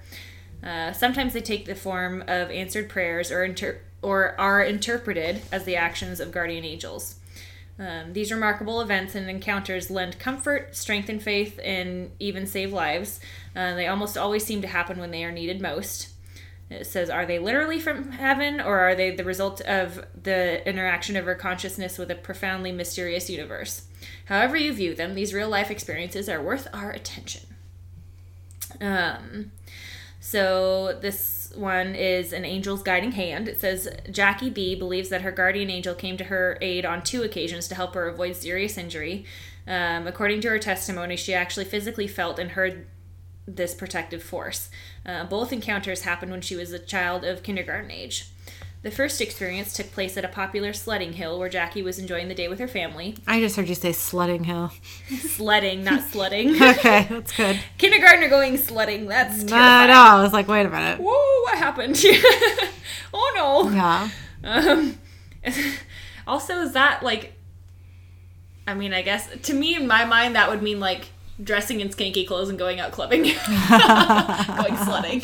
[0.63, 5.65] Uh, sometimes they take the form of answered prayers or, inter- or are interpreted as
[5.65, 7.15] the actions of guardian angels.
[7.79, 13.19] Um, these remarkable events and encounters lend comfort, strengthen faith, and even save lives.
[13.55, 16.09] Uh, they almost always seem to happen when they are needed most.
[16.69, 21.17] It says, Are they literally from heaven, or are they the result of the interaction
[21.17, 23.87] of our consciousness with a profoundly mysterious universe?
[24.25, 27.41] However, you view them, these real life experiences are worth our attention.
[28.79, 29.51] Um,
[30.19, 33.47] so, this one is an angel's guiding hand.
[33.47, 37.23] It says Jackie B believes that her guardian angel came to her aid on two
[37.23, 39.25] occasions to help her avoid serious injury.
[39.67, 42.87] Um, according to her testimony, she actually physically felt and heard
[43.47, 44.69] this protective force.
[45.05, 48.30] Uh, both encounters happened when she was a child of kindergarten age.
[48.83, 52.33] The first experience took place at a popular sledding hill where Jackie was enjoying the
[52.33, 53.15] day with her family.
[53.27, 54.71] I just heard you say sledding hill.
[55.19, 56.55] sledding, not sledding.
[56.55, 57.59] okay, that's good.
[57.77, 59.05] Kindergartner going sledding.
[59.05, 59.87] That's terrifying.
[59.89, 60.99] No, no, I was like, wait a minute.
[60.99, 61.95] Whoa, what happened?
[63.13, 63.69] oh no.
[63.71, 64.09] Yeah.
[64.43, 64.97] Um,
[66.27, 67.33] also, is that like?
[68.65, 71.09] I mean, I guess to me, in my mind, that would mean like
[71.43, 75.23] dressing in skanky clothes and going out clubbing, going sledding.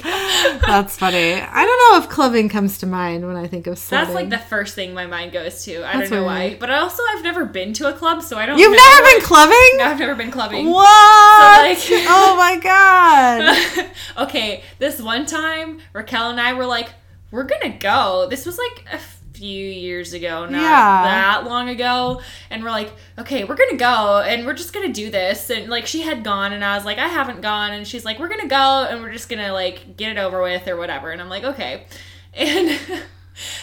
[0.66, 1.34] That's funny.
[1.34, 4.06] I don't know if clubbing comes to mind when I think of sledding.
[4.06, 5.78] That's like the first thing my mind goes to.
[5.88, 6.54] I That's don't know weird.
[6.54, 8.58] why, but also I've never been to a club, so I don't.
[8.58, 9.78] You've never been clubbing?
[9.78, 10.70] No, I've never been clubbing.
[10.70, 11.78] What?
[11.78, 13.90] So like, oh my god.
[14.28, 16.90] okay, this one time Raquel and I were like,
[17.32, 18.28] we're gonna go.
[18.30, 19.00] This was like a
[19.38, 21.04] few years ago, not yeah.
[21.04, 22.22] that long ago.
[22.50, 25.50] And we're like, okay, we're gonna go and we're just gonna do this.
[25.50, 27.74] And like she had gone and I was like, I haven't gone.
[27.74, 30.68] And she's like, we're gonna go and we're just gonna like get it over with
[30.68, 31.12] or whatever.
[31.12, 31.86] And I'm like, okay.
[32.34, 32.80] And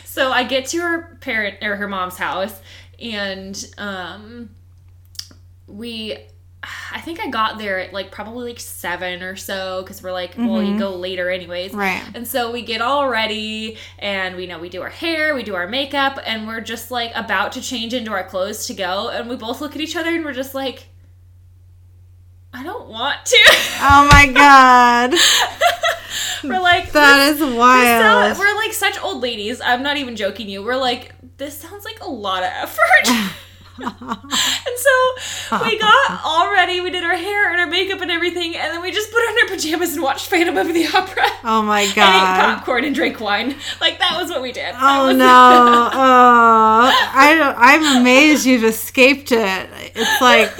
[0.04, 2.60] so I get to her parent or her mom's house
[3.00, 4.50] and um
[5.66, 6.18] we
[6.92, 10.32] I think I got there at like probably like seven or so because we're like,
[10.32, 10.46] mm-hmm.
[10.46, 10.78] well, you mm-hmm.
[10.78, 11.72] go later anyways.
[11.72, 12.02] Right.
[12.14, 15.54] And so we get all ready and we know we do our hair, we do
[15.54, 19.08] our makeup, and we're just like about to change into our clothes to go.
[19.08, 20.86] And we both look at each other and we're just like,
[22.52, 23.38] I don't want to.
[23.80, 25.14] Oh my God.
[26.44, 28.38] we're like, that is wild.
[28.38, 29.60] we're like such old ladies.
[29.60, 30.62] I'm not even joking you.
[30.62, 33.32] We're like, this sounds like a lot of effort.
[33.78, 36.80] and so we got all ready.
[36.80, 39.42] We did our hair and our makeup and everything, and then we just put on
[39.42, 41.24] our pajamas and watched Phantom of the Opera.
[41.42, 42.04] Oh my god!
[42.14, 43.56] And ate popcorn and drank wine.
[43.80, 44.74] Like that was what we did.
[44.78, 45.24] Oh no!
[45.92, 49.70] oh, I I'm amazed you've escaped it.
[49.94, 50.52] It's like.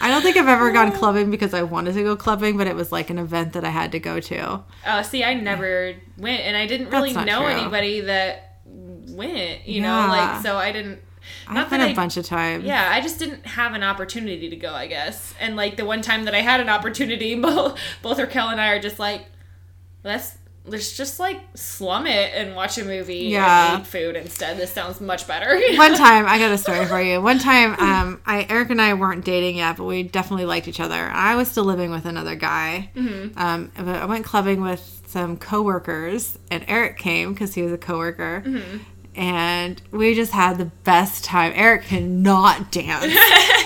[0.00, 2.76] I don't think I've ever gone clubbing because I wanted to go clubbing, but it
[2.76, 4.62] was like an event that I had to go to.
[4.86, 7.48] Oh, see, I never went, and I didn't really know true.
[7.48, 9.66] anybody that went.
[9.66, 10.06] You yeah.
[10.06, 11.00] know, like so I didn't
[11.48, 12.64] I've been a I, bunch of times.
[12.64, 15.34] Yeah, I just didn't have an opportunity to go, I guess.
[15.40, 18.70] And like the one time that I had an opportunity, both both Raquel and I
[18.70, 19.26] are just like,
[20.04, 23.74] let's let's just like slum it and watch a movie yeah.
[23.74, 24.56] and eat food instead.
[24.56, 25.58] This sounds much better.
[25.76, 27.20] one time, I got a story for you.
[27.20, 30.80] One time, um, I Eric and I weren't dating yet, but we definitely liked each
[30.80, 31.08] other.
[31.10, 32.90] I was still living with another guy.
[32.94, 33.38] Mm-hmm.
[33.38, 38.42] Um, I went clubbing with some coworkers, and Eric came because he was a coworker.
[38.46, 38.78] Mm-hmm
[39.18, 41.52] and we just had the best time.
[41.56, 43.12] Eric cannot dance.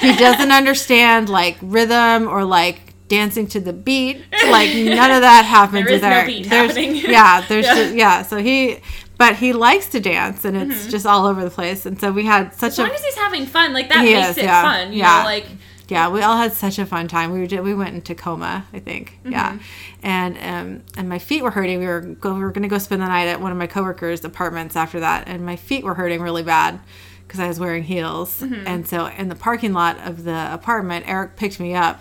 [0.00, 4.24] he doesn't understand like rhythm or like dancing to the beat.
[4.48, 6.26] Like none of that happens there with Eric.
[6.26, 6.96] No beat there's, happening.
[7.10, 7.74] Yeah, there's yeah.
[7.74, 8.22] Just, yeah.
[8.22, 8.80] So he
[9.18, 10.90] but he likes to dance and it's mm-hmm.
[10.90, 11.84] just all over the place.
[11.84, 14.02] And so we had such as a As long as he's having fun, like that
[14.02, 14.92] makes is, it yeah, fun.
[14.94, 15.18] You yeah.
[15.18, 15.46] know, like
[15.92, 17.32] yeah, we all had such a fun time.
[17.32, 19.18] We did, we went in Tacoma, I think.
[19.20, 19.32] Mm-hmm.
[19.32, 19.58] Yeah,
[20.02, 21.80] and um, and my feet were hurting.
[21.80, 24.24] We were go, we were gonna go spend the night at one of my coworkers'
[24.24, 26.80] apartments after that, and my feet were hurting really bad
[27.26, 28.40] because I was wearing heels.
[28.40, 28.66] Mm-hmm.
[28.66, 32.00] And so in the parking lot of the apartment, Eric picked me up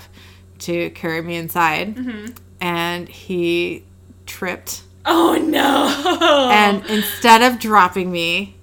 [0.60, 2.34] to carry me inside, mm-hmm.
[2.62, 3.84] and he
[4.26, 4.84] tripped.
[5.06, 6.50] Oh no!
[6.50, 8.56] And instead of dropping me,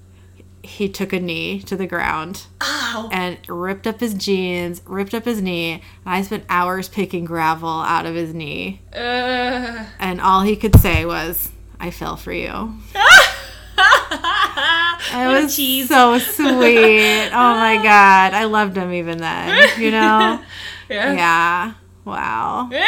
[0.69, 3.09] he took a knee to the ground Ow.
[3.11, 5.83] and ripped up his jeans, ripped up his knee.
[6.05, 8.83] And I spent hours picking gravel out of his knee.
[8.93, 9.87] Uh.
[9.99, 11.51] And all he could say was,
[11.81, 12.75] I fell for you.
[15.15, 15.55] it was
[15.89, 17.29] so sweet.
[17.33, 18.35] Oh my god.
[18.35, 20.41] I loved him even then, you know?
[20.89, 21.13] yeah.
[21.13, 21.73] Yeah.
[22.09, 22.71] Wow.
[22.73, 22.81] it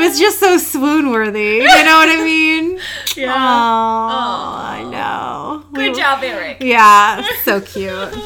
[0.00, 1.58] was just so swoon worthy.
[1.58, 2.80] You know what I mean?
[3.16, 3.34] Yeah.
[3.34, 5.64] Oh, I know.
[5.72, 6.58] Good we, job, Eric.
[6.60, 8.16] Yeah, so cute.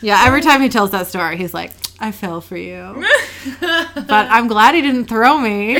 [0.00, 3.04] Yeah, every time he tells that story, he's like, I fell for you.
[3.60, 5.74] but I'm glad he didn't throw me.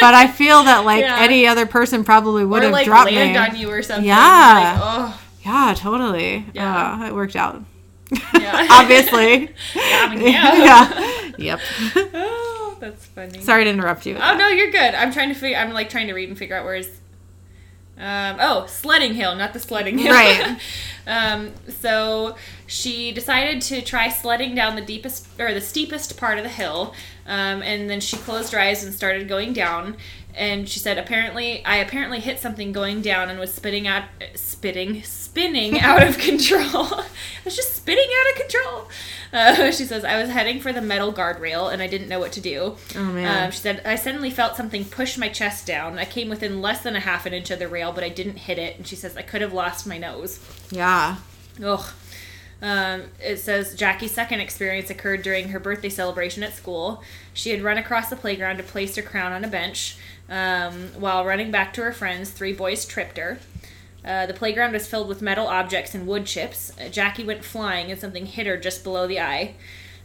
[0.00, 1.18] but I feel that like yeah.
[1.20, 3.38] any other person probably would or, have like, dropped land me.
[3.38, 4.04] on you or something.
[4.04, 4.78] Yeah.
[4.80, 5.20] Like, oh.
[5.44, 6.44] Yeah, totally.
[6.54, 7.02] Yeah.
[7.02, 7.62] Uh, it worked out.
[8.10, 8.66] Yeah.
[8.70, 9.50] Obviously.
[9.74, 10.54] yeah, I mean, yeah.
[10.64, 11.16] yeah.
[11.40, 11.60] Yep.
[11.96, 13.40] Oh, that's funny.
[13.40, 14.18] Sorry to interrupt you.
[14.20, 14.94] Oh no, you're good.
[14.94, 15.56] I'm trying to figure.
[15.56, 16.88] I'm like trying to read and figure out where's.
[17.96, 20.12] Um, oh, sledding hill, not the sledding hill.
[20.12, 20.58] Right.
[21.06, 22.36] um, so
[22.66, 26.94] she decided to try sledding down the deepest or the steepest part of the hill,
[27.26, 29.96] um, and then she closed her eyes and started going down.
[30.34, 34.04] And she said apparently I apparently hit something going down and was spitting out
[34.34, 36.60] spitting spinning out of control.
[36.94, 37.06] I
[37.44, 38.88] was just spinning out of control.
[39.32, 42.32] Uh, she says I was heading for the metal guardrail and I didn't know what
[42.32, 42.76] to do.
[42.96, 43.46] Oh man.
[43.46, 45.98] Um, she said I suddenly felt something push my chest down.
[45.98, 48.36] I came within less than a half an inch of the rail, but I didn't
[48.36, 48.76] hit it.
[48.76, 50.40] And she says I could have lost my nose.
[50.70, 51.16] Yeah.
[51.62, 51.84] Ugh.
[52.62, 57.02] Um, it says Jackie's second experience occurred during her birthday celebration at school.
[57.32, 59.96] She had run across the playground to place her crown on a bench.
[60.30, 63.38] Um, while running back to her friends, three boys tripped her.
[64.04, 66.72] Uh, the playground was filled with metal objects and wood chips.
[66.80, 69.54] Uh, Jackie went flying and something hit her just below the eye.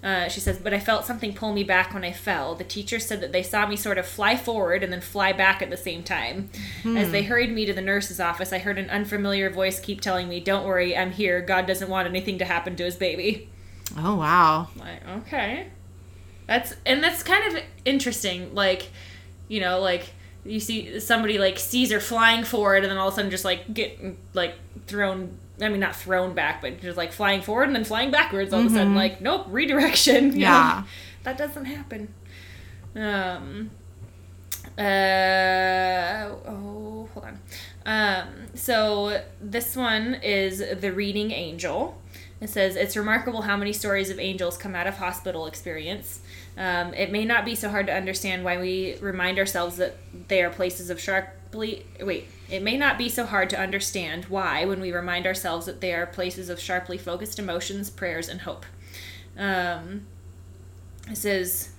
[0.03, 2.53] Uh, she says, but I felt something pull me back when I fell.
[2.53, 5.63] The teacher said that they saw me sort of fly forward and then fly back
[5.63, 6.49] at the same time.
[6.84, 6.95] Hmm.
[6.95, 10.30] As they hurried me to the nurse's office, I heard an unfamiliar voice keep telling
[10.30, 11.41] me, Don't worry, I'm here.
[11.41, 13.49] God doesn't want anything to happen to his baby.
[13.97, 14.67] Oh, wow.
[14.76, 15.67] Like, okay.
[16.45, 18.53] That's, and that's kind of interesting.
[18.53, 18.89] Like,
[19.47, 20.11] you know, like,
[20.46, 23.46] you see somebody like sees her flying forward and then all of a sudden just
[23.46, 24.00] like get
[24.34, 24.56] like
[24.88, 28.54] thrown I mean, not thrown back, but just like flying forward and then flying backwards
[28.54, 28.68] all mm-hmm.
[28.68, 28.89] of a sudden.
[28.89, 28.98] Mm-hmm.
[28.98, 30.38] Like, nope, redirection.
[30.46, 30.82] Yeah.
[30.82, 30.88] Know?
[31.24, 32.14] that doesn't happen.
[32.96, 33.72] Um,
[34.78, 37.39] uh, oh, hold on.
[37.86, 42.02] Um, so this one is The Reading Angel.
[42.41, 46.20] It says, It's remarkable how many stories of angels come out of hospital experience.
[46.58, 49.97] Um, it may not be so hard to understand why we remind ourselves that
[50.28, 51.86] they are places of sharply.
[51.99, 55.82] Wait, it may not be so hard to understand why when we remind ourselves that
[55.82, 58.66] they are places of sharply focused emotions, prayers, and hope.
[59.38, 60.08] Um,
[61.10, 61.72] it says,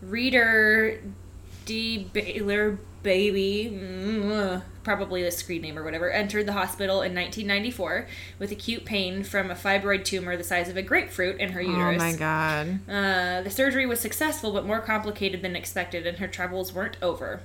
[0.00, 1.00] Reader
[1.66, 2.08] D.
[2.12, 3.68] Baylor Baby,
[4.84, 8.06] probably the screen name or whatever, entered the hospital in 1994
[8.38, 12.00] with acute pain from a fibroid tumor the size of a grapefruit in her uterus.
[12.00, 12.80] Oh my god.
[12.88, 17.40] Uh, the surgery was successful but more complicated than expected, and her troubles weren't over.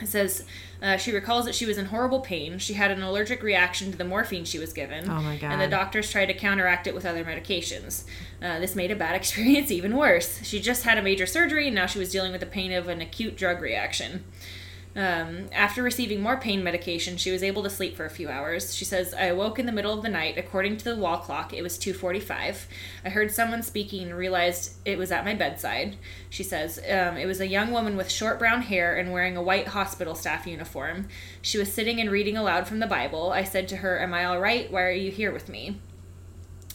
[0.00, 0.44] It says
[0.82, 2.58] uh, she recalls that she was in horrible pain.
[2.58, 5.08] She had an allergic reaction to the morphine she was given.
[5.08, 5.52] Oh my god!
[5.52, 8.04] And the doctors tried to counteract it with other medications.
[8.42, 10.42] Uh, this made a bad experience even worse.
[10.42, 12.88] She just had a major surgery, and now she was dealing with the pain of
[12.88, 14.24] an acute drug reaction.
[14.96, 18.74] Um, after receiving more pain medication, she was able to sleep for a few hours.
[18.74, 20.38] She says, "I awoke in the middle of the night.
[20.38, 22.66] According to the wall clock, it was 2:45.
[23.04, 25.96] I heard someone speaking and realized it was at my bedside."
[26.30, 29.42] She says, um, "It was a young woman with short brown hair and wearing a
[29.42, 31.08] white hospital staff uniform.
[31.42, 33.32] She was sitting and reading aloud from the Bible.
[33.32, 34.72] I said to her, "Am I all right?
[34.72, 35.78] Why are you here with me?"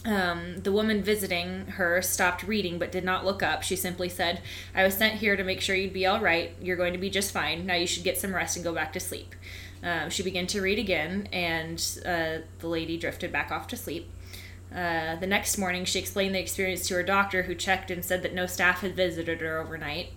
[0.04, 3.62] Um, the woman visiting her stopped reading but did not look up.
[3.62, 4.40] She simply said,
[4.74, 6.54] I was sent here to make sure you'd be all right.
[6.60, 7.66] You're going to be just fine.
[7.66, 9.34] Now you should get some rest and go back to sleep.
[9.82, 14.10] Um, she began to read again, and uh, the lady drifted back off to sleep.
[14.74, 18.22] Uh, the next morning, she explained the experience to her doctor, who checked and said
[18.22, 20.10] that no staff had visited her overnight.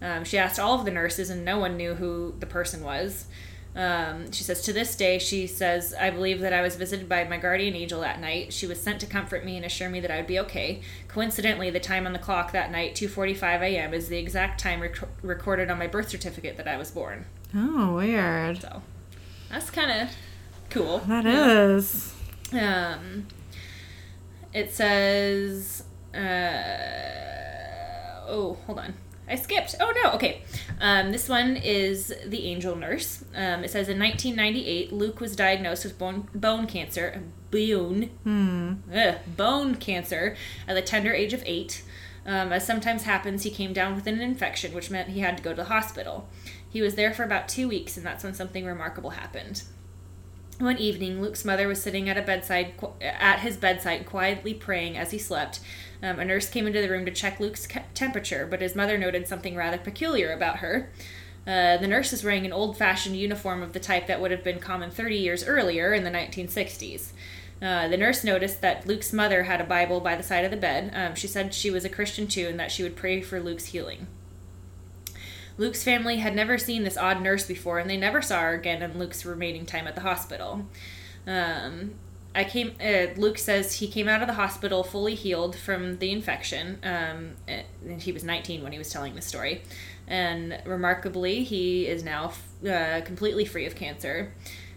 [0.00, 3.26] Um, she asked all of the nurses, and no one knew who the person was.
[3.74, 7.24] Um, she says, To this day, she says, I believe that I was visited by
[7.24, 8.52] my guardian angel that night.
[8.52, 10.82] She was sent to comfort me and assure me that I would be okay.
[11.08, 15.08] Coincidentally, the time on the clock that night, 2.45 a.m., is the exact time rec-
[15.22, 17.24] recorded on my birth certificate that I was born.
[17.54, 18.60] Oh, weird.
[18.60, 18.82] So,
[19.48, 20.14] that's kind of
[20.68, 20.98] cool.
[21.00, 22.14] That is.
[22.52, 23.26] Um,
[24.52, 26.18] it says, uh,
[28.28, 28.94] oh, hold on.
[29.28, 29.76] I skipped.
[29.80, 30.12] Oh no.
[30.12, 30.42] Okay.
[30.80, 33.24] Um, this one is The Angel Nurse.
[33.34, 38.74] Um, it says in 1998, Luke was diagnosed with bone, bone cancer, bone, hmm.
[38.94, 41.84] ugh, bone cancer at the tender age of eight.
[42.24, 45.42] Um, as sometimes happens, he came down with an infection, which meant he had to
[45.42, 46.28] go to the hospital.
[46.68, 49.64] He was there for about two weeks, and that's when something remarkable happened.
[50.58, 55.10] One evening, Luke's mother was sitting at a bedside at his bedside, quietly praying as
[55.10, 55.60] he slept.
[56.02, 59.28] Um, a nurse came into the room to check Luke's temperature, but his mother noted
[59.28, 60.90] something rather peculiar about her.
[61.46, 64.58] Uh, the nurse was wearing an old-fashioned uniform of the type that would have been
[64.58, 67.12] common 30 years earlier in the 1960s.
[67.60, 70.56] Uh, the nurse noticed that Luke's mother had a Bible by the side of the
[70.56, 70.90] bed.
[70.94, 73.66] Um, she said she was a Christian too and that she would pray for Luke's
[73.66, 74.08] healing.
[75.58, 78.82] Luke's family had never seen this odd nurse before, and they never saw her again
[78.82, 80.66] in Luke's remaining time at the hospital.
[81.26, 81.94] Um,
[82.34, 82.74] I came.
[82.80, 86.78] Uh, Luke says he came out of the hospital fully healed from the infection.
[86.82, 89.62] Um, and he was 19 when he was telling the story,
[90.06, 92.32] and remarkably, he is now
[92.68, 94.32] uh, completely free of cancer.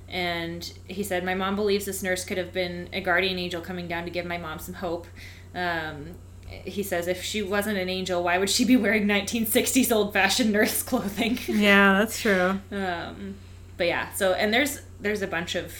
[0.09, 3.87] And he said, "My mom believes this nurse could have been a guardian angel coming
[3.87, 5.07] down to give my mom some hope."
[5.53, 6.15] Um,
[6.47, 10.83] he says if she wasn't an angel why would she be wearing 1960s old-fashioned nurse
[10.83, 13.35] clothing yeah that's true um,
[13.77, 15.73] but yeah so and there's there's a bunch of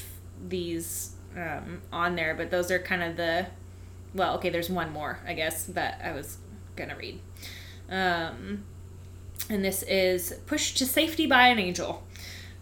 [0.47, 3.46] these um, on there but those are kind of the
[4.14, 6.38] well okay there's one more i guess that i was
[6.76, 7.20] gonna read
[7.90, 8.64] um,
[9.50, 12.04] and this is Pushed to Safety by an Angel.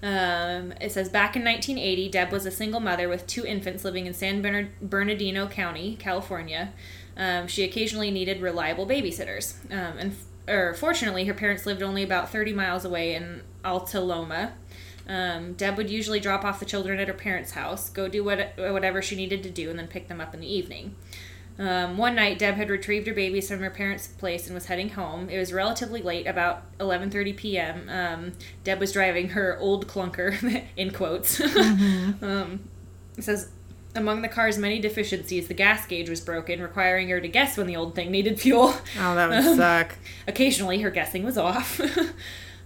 [0.01, 4.05] Um, it says back in 1980, Deb was a single mother with two infants living
[4.05, 4.41] in San
[4.81, 6.73] Bernardino County, California.
[7.15, 9.55] Um, she occasionally needed reliable babysitters.
[9.71, 10.15] Um, and
[10.45, 14.53] or fortunately, her parents lived only about 30 miles away in Alta Loma.
[15.07, 18.53] Um, Deb would usually drop off the children at her parents' house, go do what,
[18.57, 20.95] whatever she needed to do, and then pick them up in the evening.
[21.59, 24.89] Um, one night, Deb had retrieved her babies from her parents' place and was heading
[24.89, 25.29] home.
[25.29, 27.89] It was relatively late, about 11:30 p.m.
[27.89, 28.31] Um,
[28.63, 31.39] Deb was driving her old clunker, in quotes.
[31.63, 32.23] Mm-hmm.
[32.25, 32.59] um,
[33.15, 33.51] it says,
[33.95, 37.67] among the car's many deficiencies, the gas gauge was broken, requiring her to guess when
[37.67, 38.73] the old thing needed fuel.
[38.99, 39.95] Oh, that would suck.
[40.27, 41.79] Occasionally, her guessing was off.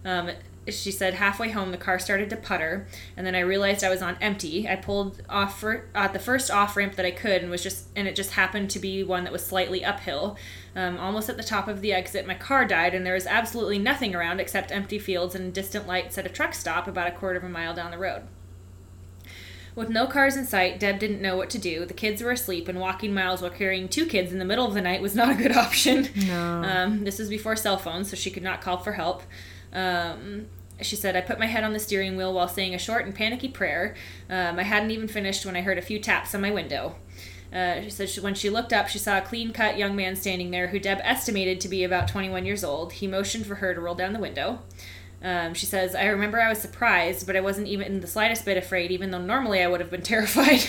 [0.06, 0.30] Um,
[0.76, 4.02] she said halfway home the car started to putter and then i realized i was
[4.02, 7.52] on empty i pulled off for, uh, the first off ramp that i could and
[7.52, 10.38] was just and it just happened to be one that was slightly uphill
[10.76, 13.80] um, almost at the top of the exit my car died and there was absolutely
[13.80, 17.38] nothing around except empty fields and distant lights at a truck stop about a quarter
[17.38, 18.24] of a mile down the road
[19.78, 21.86] with no cars in sight, Deb didn't know what to do.
[21.86, 24.74] The kids were asleep, and walking miles while carrying two kids in the middle of
[24.74, 26.10] the night was not a good option.
[26.16, 26.64] No.
[26.64, 29.22] Um, this was before cell phones, so she could not call for help.
[29.72, 30.48] Um,
[30.82, 33.16] she said, I put my head on the steering wheel while saying a short and
[33.16, 33.96] panicky prayer.
[34.30, 36.96] Um, I hadn't even finished when I heard a few taps on my window.
[37.52, 40.16] Uh, she said she, when she looked up, she saw a clean cut young man
[40.16, 42.94] standing there who Deb estimated to be about 21 years old.
[42.94, 44.60] He motioned for her to roll down the window.
[45.24, 48.58] Um, she says, I remember I was surprised, but I wasn't even the slightest bit
[48.58, 50.64] afraid, even though normally I would have been terrified.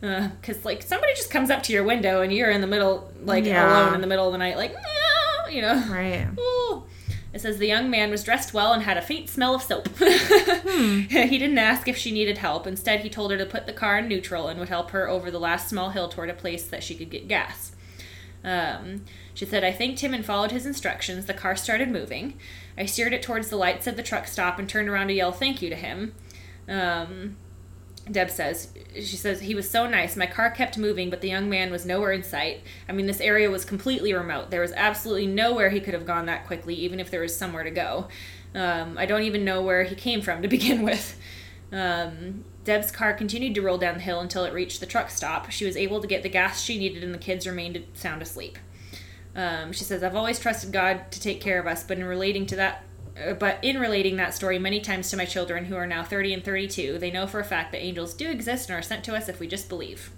[0.00, 3.10] Because, uh, like, somebody just comes up to your window and you're in the middle,
[3.24, 3.68] like, yeah.
[3.68, 4.74] alone in the middle of the night, like,
[5.50, 5.74] you know.
[5.88, 6.26] Right.
[6.38, 6.84] Ooh.
[7.34, 9.88] It says the young man was dressed well and had a faint smell of soap.
[9.98, 11.00] hmm.
[11.00, 12.64] He didn't ask if she needed help.
[12.64, 15.32] Instead, he told her to put the car in neutral and would help her over
[15.32, 17.74] the last small hill toward a place that she could get gas.
[18.44, 19.04] Um,
[19.34, 21.26] she said, I thanked him and followed his instructions.
[21.26, 22.34] The car started moving.
[22.78, 25.32] I steered it towards the lights of the truck stop and turned around to yell
[25.32, 26.14] thank you to him.
[26.68, 27.36] Um,
[28.10, 30.16] Deb says, she says, he was so nice.
[30.16, 32.62] My car kept moving, but the young man was nowhere in sight.
[32.88, 34.50] I mean, this area was completely remote.
[34.50, 37.64] There was absolutely nowhere he could have gone that quickly, even if there was somewhere
[37.64, 38.08] to go.
[38.54, 41.18] Um, I don't even know where he came from to begin with.
[41.72, 45.50] Um, Deb's car continued to roll down the hill until it reached the truck stop.
[45.50, 48.58] She was able to get the gas she needed, and the kids remained sound asleep.
[49.34, 52.46] Um, she says, I've always trusted God to take care of us, but in relating
[52.46, 52.84] to that
[53.38, 56.44] but in relating that story many times to my children who are now 30 and
[56.44, 59.28] 32, they know for a fact that angels do exist and are sent to us
[59.28, 60.10] if we just believe.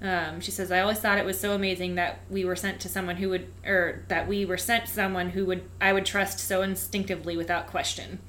[0.00, 2.88] Um, she says, I always thought it was so amazing that we were sent to
[2.88, 6.62] someone who would, or that we were sent someone who would, I would trust so
[6.62, 8.20] instinctively without question.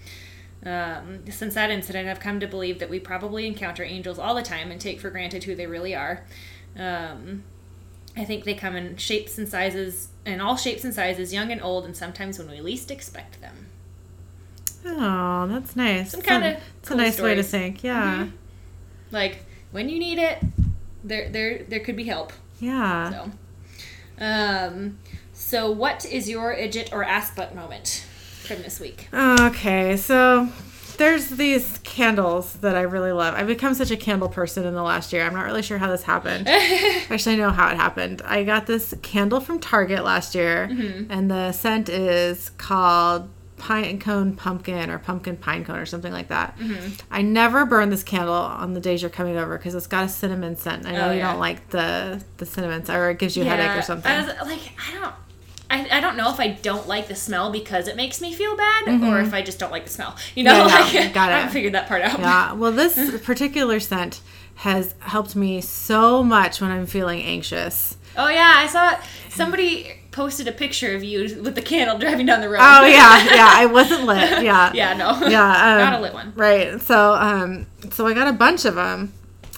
[0.66, 4.42] Um, since that incident, I've come to believe that we probably encounter angels all the
[4.42, 6.26] time and take for granted who they really are.
[6.78, 7.44] Um,
[8.16, 11.62] I think they come in shapes and sizes, in all shapes and sizes, young and
[11.62, 13.68] old, and sometimes when we least expect them.
[14.86, 16.12] Oh, that's nice.
[16.12, 17.84] Some kind of it's cool a nice way to think.
[17.84, 18.24] Yeah.
[18.26, 18.36] Mm-hmm.
[19.12, 20.44] Like when you need it,
[21.04, 22.34] there there there could be help.
[22.60, 23.12] Yeah.
[23.12, 23.32] So,
[24.20, 25.00] um,
[25.34, 28.06] so what is your idjit or ass butt moment
[28.44, 29.08] from this week?
[29.14, 30.50] Okay, so
[30.98, 33.36] there's these candles that I really love.
[33.36, 35.24] I've become such a candle person in the last year.
[35.24, 36.48] I'm not really sure how this happened.
[37.10, 38.22] Actually, I know how it happened.
[38.26, 41.12] I got this candle from Target last year, mm-hmm.
[41.12, 46.30] and the scent is called pine cone pumpkin or pumpkin pine cone or something like
[46.30, 46.58] that.
[46.58, 46.94] Mm-hmm.
[47.12, 50.10] I never burn this candle on the days you're coming over because it's got a
[50.10, 50.86] cinnamon scent.
[50.86, 51.32] I know oh, you yeah.
[51.32, 54.12] don't like the the cinnamon, or it gives you a headache or something.
[54.12, 55.14] I was, like I don't.
[55.70, 58.56] I, I don't know if I don't like the smell because it makes me feel
[58.56, 59.04] bad mm-hmm.
[59.04, 60.16] or if I just don't like the smell.
[60.34, 61.34] You know, yeah, like, got it.
[61.34, 62.20] I haven't figured that part out.
[62.20, 62.54] Yeah.
[62.54, 64.22] Well, this particular scent
[64.56, 67.98] has helped me so much when I'm feeling anxious.
[68.16, 68.98] Oh yeah, I saw
[69.30, 72.60] somebody posted a picture of you with the candle driving down the road.
[72.60, 73.52] Oh yeah, yeah.
[73.54, 74.44] I wasn't lit.
[74.44, 74.72] Yeah.
[74.74, 75.12] yeah, no.
[75.28, 76.34] Yeah, um, not a lit one.
[76.36, 76.82] Right.
[76.82, 79.14] So, um, so I got a bunch of them,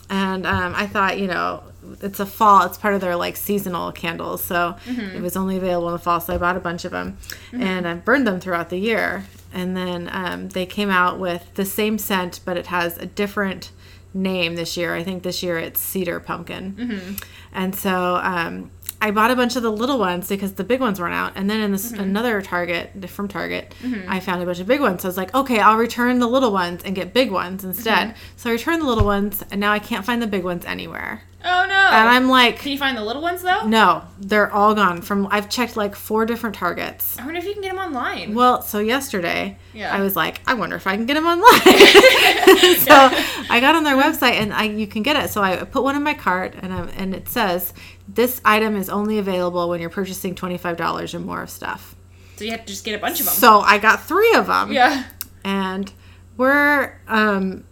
[0.09, 1.63] and um, I thought, you know,
[2.01, 2.65] it's a fall.
[2.65, 5.15] It's part of their like seasonal candles, so mm-hmm.
[5.15, 6.19] it was only available in the fall.
[6.19, 7.17] So I bought a bunch of them,
[7.51, 7.63] mm-hmm.
[7.63, 9.25] and I burned them throughout the year.
[9.51, 13.71] And then um, they came out with the same scent, but it has a different
[14.13, 14.93] name this year.
[14.93, 16.73] I think this year it's cedar pumpkin.
[16.73, 17.15] Mm-hmm.
[17.53, 18.71] And so um,
[19.01, 21.33] I bought a bunch of the little ones because the big ones weren't out.
[21.35, 22.01] And then in this mm-hmm.
[22.01, 24.11] another Target from Target, mm-hmm.
[24.11, 25.01] I found a bunch of big ones.
[25.01, 28.09] So I was like, okay, I'll return the little ones and get big ones instead.
[28.09, 28.17] Mm-hmm.
[28.35, 31.23] So I returned the little ones, and now I can't find the big ones anywhere.
[31.43, 31.73] Oh no!
[31.73, 33.65] And I'm like, can you find the little ones though?
[33.65, 35.01] No, they're all gone.
[35.01, 37.17] From I've checked like four different Targets.
[37.17, 38.33] I wonder if you can get them online.
[38.33, 39.95] Well, so yesterday, yeah.
[39.95, 41.61] I was like, I wonder if I can get them online.
[42.79, 42.93] so
[43.49, 45.29] I got on their website and I you can get it.
[45.29, 47.73] So I put one in my cart and I'm, and it says
[48.13, 51.95] this item is only available when you're purchasing twenty five dollars or more of stuff.
[52.37, 53.35] So you have to just get a bunch of them.
[53.35, 54.71] So I got three of them.
[54.71, 55.05] Yeah.
[55.43, 55.91] And
[56.37, 57.65] we're um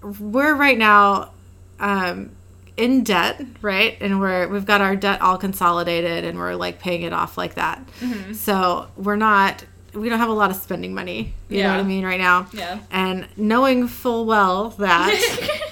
[0.00, 1.32] we're right now
[1.80, 2.30] um
[2.76, 3.96] in debt, right?
[4.00, 7.54] And we're we've got our debt all consolidated and we're like paying it off like
[7.54, 7.84] that.
[8.00, 8.32] Mm-hmm.
[8.32, 11.34] So we're not we don't have a lot of spending money.
[11.48, 11.64] You yeah.
[11.64, 12.48] know what I mean right now?
[12.52, 12.78] Yeah.
[12.90, 15.71] And knowing full well that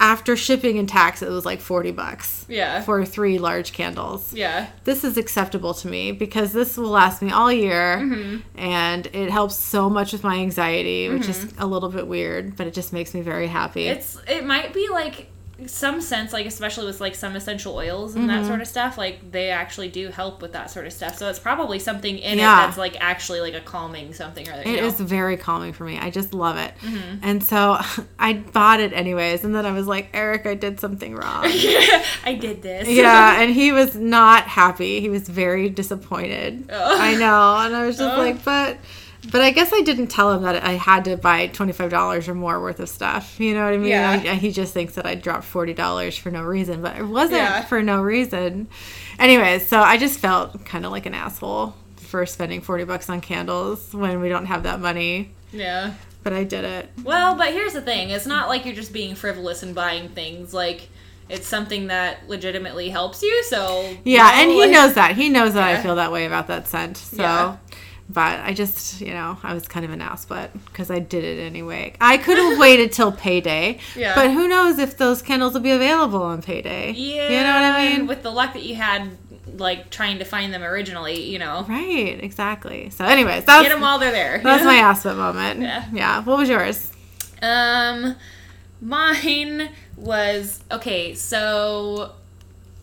[0.00, 2.46] after shipping and tax, it was like 40 bucks.
[2.48, 2.80] Yeah.
[2.82, 4.32] For three large candles.
[4.32, 4.68] Yeah.
[4.84, 8.58] This is acceptable to me because this will last me all year mm-hmm.
[8.58, 11.48] and it helps so much with my anxiety, which mm-hmm.
[11.48, 13.86] is a little bit weird, but it just makes me very happy.
[13.86, 15.28] It's it might be like
[15.68, 18.42] some sense, like especially with like some essential oils and mm-hmm.
[18.42, 21.18] that sort of stuff, like they actually do help with that sort of stuff.
[21.18, 22.64] So it's probably something in yeah.
[22.64, 24.62] it that's like actually like a calming something or other.
[24.62, 24.86] It know?
[24.86, 25.98] is very calming for me.
[25.98, 26.72] I just love it.
[26.80, 27.18] Mm-hmm.
[27.22, 27.78] And so
[28.18, 31.44] I bought it anyways, and then I was like, Eric, I did something wrong.
[31.44, 32.88] I did this.
[33.00, 35.00] Yeah, and he was not happy.
[35.00, 36.68] He was very disappointed.
[36.70, 37.00] Oh.
[37.00, 38.18] I know, and I was just oh.
[38.18, 38.76] like, but
[39.28, 42.28] but I guess I didn't tell him that I had to buy twenty five dollars
[42.28, 43.38] or more worth of stuff.
[43.38, 43.90] You know what I mean?
[43.90, 44.10] Yeah.
[44.12, 47.40] I, he just thinks that I dropped forty dollars for no reason, but it wasn't
[47.40, 47.64] yeah.
[47.64, 48.68] for no reason.
[49.18, 53.20] Anyways, so I just felt kind of like an asshole for spending forty bucks on
[53.20, 55.32] candles when we don't have that money.
[55.52, 55.94] Yeah.
[56.22, 56.90] But I did it.
[57.02, 60.54] Well, but here's the thing: it's not like you're just being frivolous and buying things
[60.54, 60.88] like
[61.28, 63.44] it's something that legitimately helps you.
[63.44, 65.14] So yeah, and he like, knows that.
[65.14, 65.78] He knows that yeah.
[65.78, 66.96] I feel that way about that scent.
[66.96, 67.56] So yeah
[68.12, 71.22] but I just, you know, I was kind of an ass, but because I did
[71.22, 71.94] it anyway.
[72.00, 74.14] I could have waited till payday, yeah.
[74.16, 76.90] but who knows if those candles will be available on payday?
[76.92, 78.06] Yeah, you know what I mean.
[78.08, 79.16] With the luck that you had,
[79.56, 81.64] like trying to find them originally, you know.
[81.68, 82.90] Right, exactly.
[82.90, 84.38] So, anyways, that's get them while they're there.
[84.42, 85.60] That's my ass moment.
[85.60, 86.24] Yeah, yeah.
[86.24, 86.90] What was yours?
[87.42, 88.16] Um,
[88.80, 91.14] mine was okay.
[91.14, 92.12] So,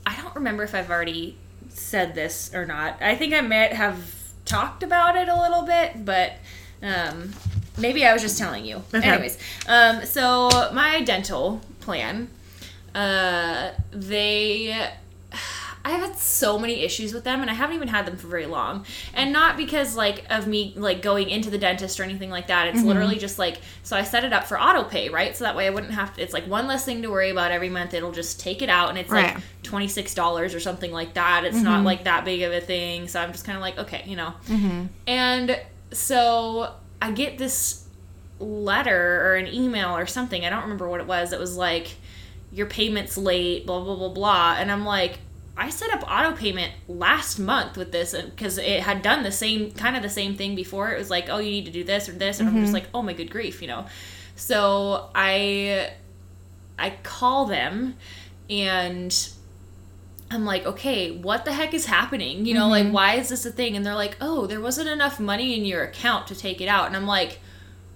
[0.06, 1.36] I don't remember if I've already
[1.68, 3.02] said this or not.
[3.02, 4.17] I think I might have
[4.48, 6.34] talked about it a little bit, but
[6.82, 7.34] um,
[7.78, 8.78] maybe I was just telling you.
[8.94, 9.08] Okay.
[9.08, 9.38] Anyways,
[9.68, 12.30] um, so my dental plan,
[12.96, 14.90] uh, they.
[15.88, 18.46] I've had so many issues with them and I haven't even had them for very
[18.46, 18.86] long.
[19.14, 22.68] And not because like of me like going into the dentist or anything like that.
[22.68, 22.88] It's mm-hmm.
[22.88, 25.36] literally just like so I set it up for auto pay, right?
[25.36, 27.52] So that way I wouldn't have to it's like one less thing to worry about
[27.52, 27.94] every month.
[27.94, 29.36] It'll just take it out and it's right.
[29.36, 31.46] like $26 or something like that.
[31.46, 31.66] It's mm-hmm.
[31.66, 33.08] not like that big of a thing.
[33.08, 34.34] So I'm just kind of like, okay, you know.
[34.48, 34.86] Mm-hmm.
[35.08, 35.62] And
[35.92, 37.86] so I get this
[38.40, 40.46] letter or an email or something.
[40.46, 41.34] I don't remember what it was.
[41.34, 41.96] It was like
[42.52, 44.56] your payment's late, blah blah blah blah.
[44.58, 45.20] And I'm like,
[45.58, 49.72] I set up auto payment last month with this because it had done the same
[49.72, 50.92] kind of the same thing before.
[50.92, 52.58] It was like, oh, you need to do this or this, and mm-hmm.
[52.58, 52.86] I'm just mm-hmm.
[52.86, 53.88] like, oh my good grief, you know.
[54.36, 55.94] So I
[56.78, 57.96] I call them
[58.50, 59.30] and
[60.30, 62.46] I'm like, okay, what the heck is happening?
[62.46, 62.88] You know, mm-hmm.
[62.88, 63.76] like why is this a thing?
[63.76, 66.88] And they're like, oh, there wasn't enough money in your account to take it out,
[66.88, 67.40] and I'm like.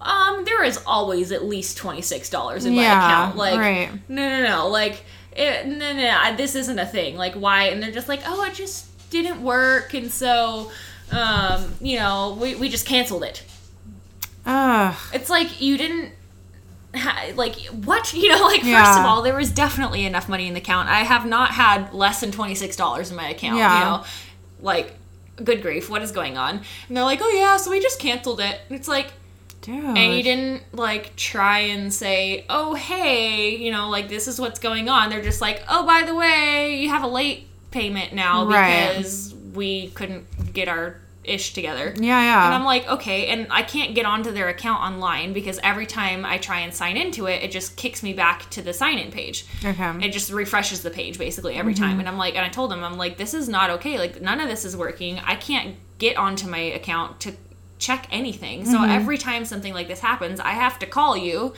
[0.03, 3.37] Um, there is always at least twenty six dollars in my yeah, account.
[3.37, 3.91] Like, right.
[4.09, 4.67] no, no, no.
[4.67, 7.15] Like, it, no, no, no, this isn't a thing.
[7.15, 7.65] Like, why?
[7.65, 10.71] And they're just like, oh, it just didn't work, and so,
[11.11, 13.43] um, you know, we, we just canceled it.
[14.45, 14.95] Ugh.
[15.13, 16.13] It's like you didn't.
[17.35, 18.83] Like what you know like yeah.
[18.83, 21.93] first of all there was definitely enough money in the account i have not had
[21.93, 23.79] less than $26 in my account yeah.
[23.79, 24.05] you know
[24.59, 24.95] like
[25.41, 26.59] good grief what is going on
[26.89, 29.13] and they're like oh yeah so we just canceled it and it's like
[29.61, 29.97] Dude.
[29.97, 34.59] And you didn't like try and say, "Oh, hey, you know, like this is what's
[34.59, 38.47] going on." They're just like, "Oh, by the way, you have a late payment now
[38.47, 38.89] right.
[38.89, 42.45] because we couldn't get our ish together." Yeah, yeah.
[42.47, 46.25] And I'm like, "Okay." And I can't get onto their account online because every time
[46.25, 49.11] I try and sign into it, it just kicks me back to the sign in
[49.11, 49.45] page.
[49.63, 50.07] Okay.
[50.07, 51.83] It just refreshes the page basically every mm-hmm.
[51.83, 51.99] time.
[51.99, 53.99] And I'm like, and I told them, I'm like, "This is not okay.
[53.99, 55.19] Like none of this is working.
[55.19, 57.33] I can't get onto my account to
[57.81, 58.63] check anything.
[58.65, 58.91] So mm-hmm.
[58.91, 61.53] every time something like this happens, I have to call you,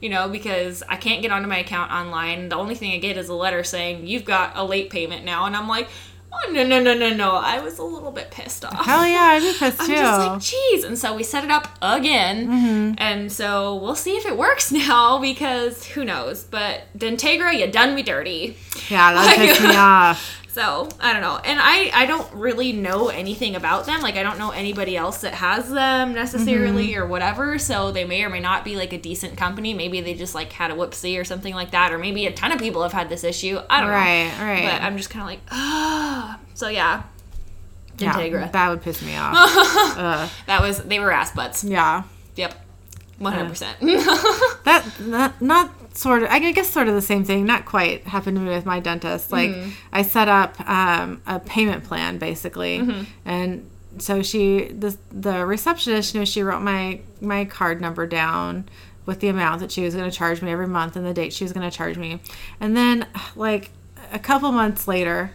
[0.00, 2.50] you know, because I can't get onto my account online.
[2.50, 5.46] The only thing I get is a letter saying you've got a late payment now,
[5.46, 5.88] and I'm like.
[6.34, 7.32] Oh no no no no no!
[7.32, 8.86] I was a little bit pissed off.
[8.86, 9.92] Hell yeah, I'd be pissed too.
[9.92, 10.82] I'm just like, geez.
[10.82, 12.94] And so we set it up again, mm-hmm.
[12.96, 16.42] and so we'll see if it works now because who knows?
[16.42, 18.56] But Dentegra, you done me dirty.
[18.88, 20.41] Yeah, that pissed me off.
[20.52, 24.02] So I don't know, and I I don't really know anything about them.
[24.02, 27.02] Like I don't know anybody else that has them necessarily mm-hmm.
[27.02, 27.58] or whatever.
[27.58, 29.72] So they may or may not be like a decent company.
[29.72, 32.52] Maybe they just like had a whoopsie or something like that, or maybe a ton
[32.52, 33.60] of people have had this issue.
[33.70, 34.44] I don't right, know.
[34.44, 34.72] Right, right.
[34.72, 36.38] But I'm just kind of like, ah.
[36.52, 37.04] So yeah,
[37.96, 38.32] Dentegra.
[38.32, 40.36] Yeah, that would piss me off.
[40.46, 41.64] that was they were ass butts.
[41.64, 42.02] Yeah.
[42.36, 42.54] Yep.
[43.18, 43.78] One hundred percent.
[44.64, 48.36] That not not sort of i guess sort of the same thing not quite happened
[48.36, 49.70] to me with my dentist like mm-hmm.
[49.92, 53.02] i set up um, a payment plan basically mm-hmm.
[53.24, 53.68] and
[53.98, 58.68] so she the the receptionist, you know, she wrote my my card number down
[59.04, 61.32] with the amount that she was going to charge me every month and the date
[61.32, 62.20] she was going to charge me.
[62.60, 63.70] And then like
[64.12, 65.32] a couple months later,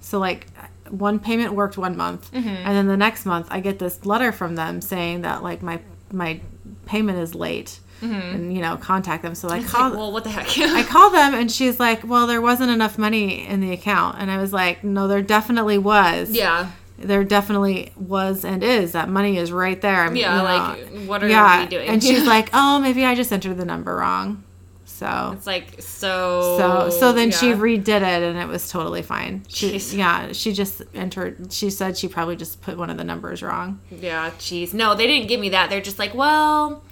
[0.00, 0.46] so like
[0.88, 2.48] one payment worked one month Mm-hmm.
[2.48, 5.80] and then the next month I get this letter from them saying that like my
[6.12, 6.40] my
[6.86, 9.64] payment is late and you know contact them so I Mm-hmm.
[9.64, 10.58] It's call like, well, what the heck?
[10.58, 14.30] I call them and she's like, "Well, there wasn't enough money in the account." And
[14.30, 16.30] I was like, "No, there definitely was.
[16.30, 16.70] yeah.
[16.98, 18.92] There definitely was and is.
[18.92, 21.62] That money is right there." I'm, Yeah, you like, what are yeah.
[21.62, 21.88] we doing?
[21.88, 24.44] And she's like, "Oh, maybe I just entered the number wrong."
[24.84, 26.58] So It's like so.
[26.58, 29.44] so so then she redid it and it was totally fine.
[29.48, 29.96] She, Jeez.
[29.96, 31.50] yeah, she just entered.
[31.52, 33.80] She said she probably just put one of the numbers wrong.
[33.90, 34.74] Yeah, jeez.
[34.74, 35.70] No, they didn't give me that.
[35.70, 36.82] They're just like, well,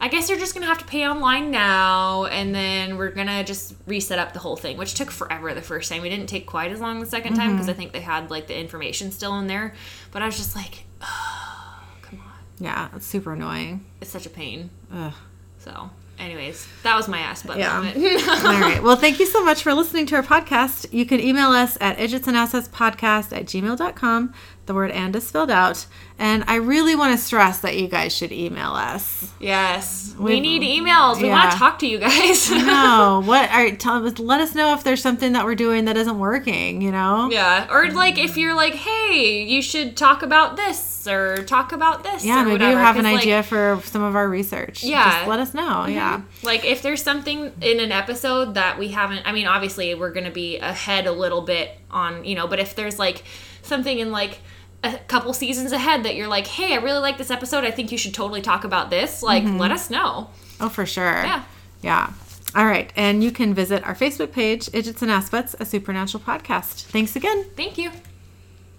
[0.00, 3.74] I guess you're just gonna have to pay online now, and then we're gonna just
[3.86, 6.02] reset up the whole thing, which took forever the first time.
[6.02, 7.56] We didn't take quite as long the second time Mm-hmm.
[7.56, 9.74] because I think they had like the information still in there.
[10.12, 13.84] But I was just like, oh, come on, Yeah, it's super annoying.
[14.00, 14.70] it's such a pain.
[14.94, 15.12] Ugh.
[15.58, 15.90] So,
[16.20, 17.76] anyways, that was my ass button Yeah.
[17.80, 17.96] moment.
[18.28, 18.80] All right.
[18.82, 20.92] Well, thank you so much for listening to our podcast.
[20.92, 24.32] You can email us at idgetsandassets.podcast at gmail.com.
[24.68, 25.86] The word and is filled out.
[26.18, 29.30] And I really want to stress that you guys should email us.
[29.40, 31.22] yes, we We- need emails.
[31.22, 32.50] We want to talk to you guys.
[32.50, 35.96] No, what are tell us let us know if there's something that we're doing that
[35.96, 37.30] isn't working, you know?
[37.32, 42.02] Yeah, or like if you're like, hey, you should talk about this or talk about
[42.02, 42.24] this.
[42.24, 42.72] Yeah, maybe whatever.
[42.72, 44.84] you have an like, idea for some of our research.
[44.84, 45.00] Yeah.
[45.02, 45.10] Mm-hmm.
[45.16, 45.86] Just let us know.
[45.86, 46.20] Yeah.
[46.42, 50.30] Like if there's something in an episode that we haven't, I mean, obviously we're gonna
[50.30, 53.22] be ahead a little bit on, you know, but if there's like
[53.62, 54.40] something in like
[54.84, 57.64] a couple seasons ahead that you're like, hey, I really like this episode.
[57.64, 59.22] I think you should totally talk about this.
[59.22, 59.58] Like, mm-hmm.
[59.58, 60.30] let us know.
[60.60, 61.22] Oh, for sure.
[61.24, 61.44] Yeah.
[61.82, 62.12] Yeah.
[62.54, 62.92] All right.
[62.96, 66.84] And you can visit our Facebook page, Idgits and Aspects, a supernatural podcast.
[66.86, 67.44] Thanks again.
[67.56, 67.90] Thank you.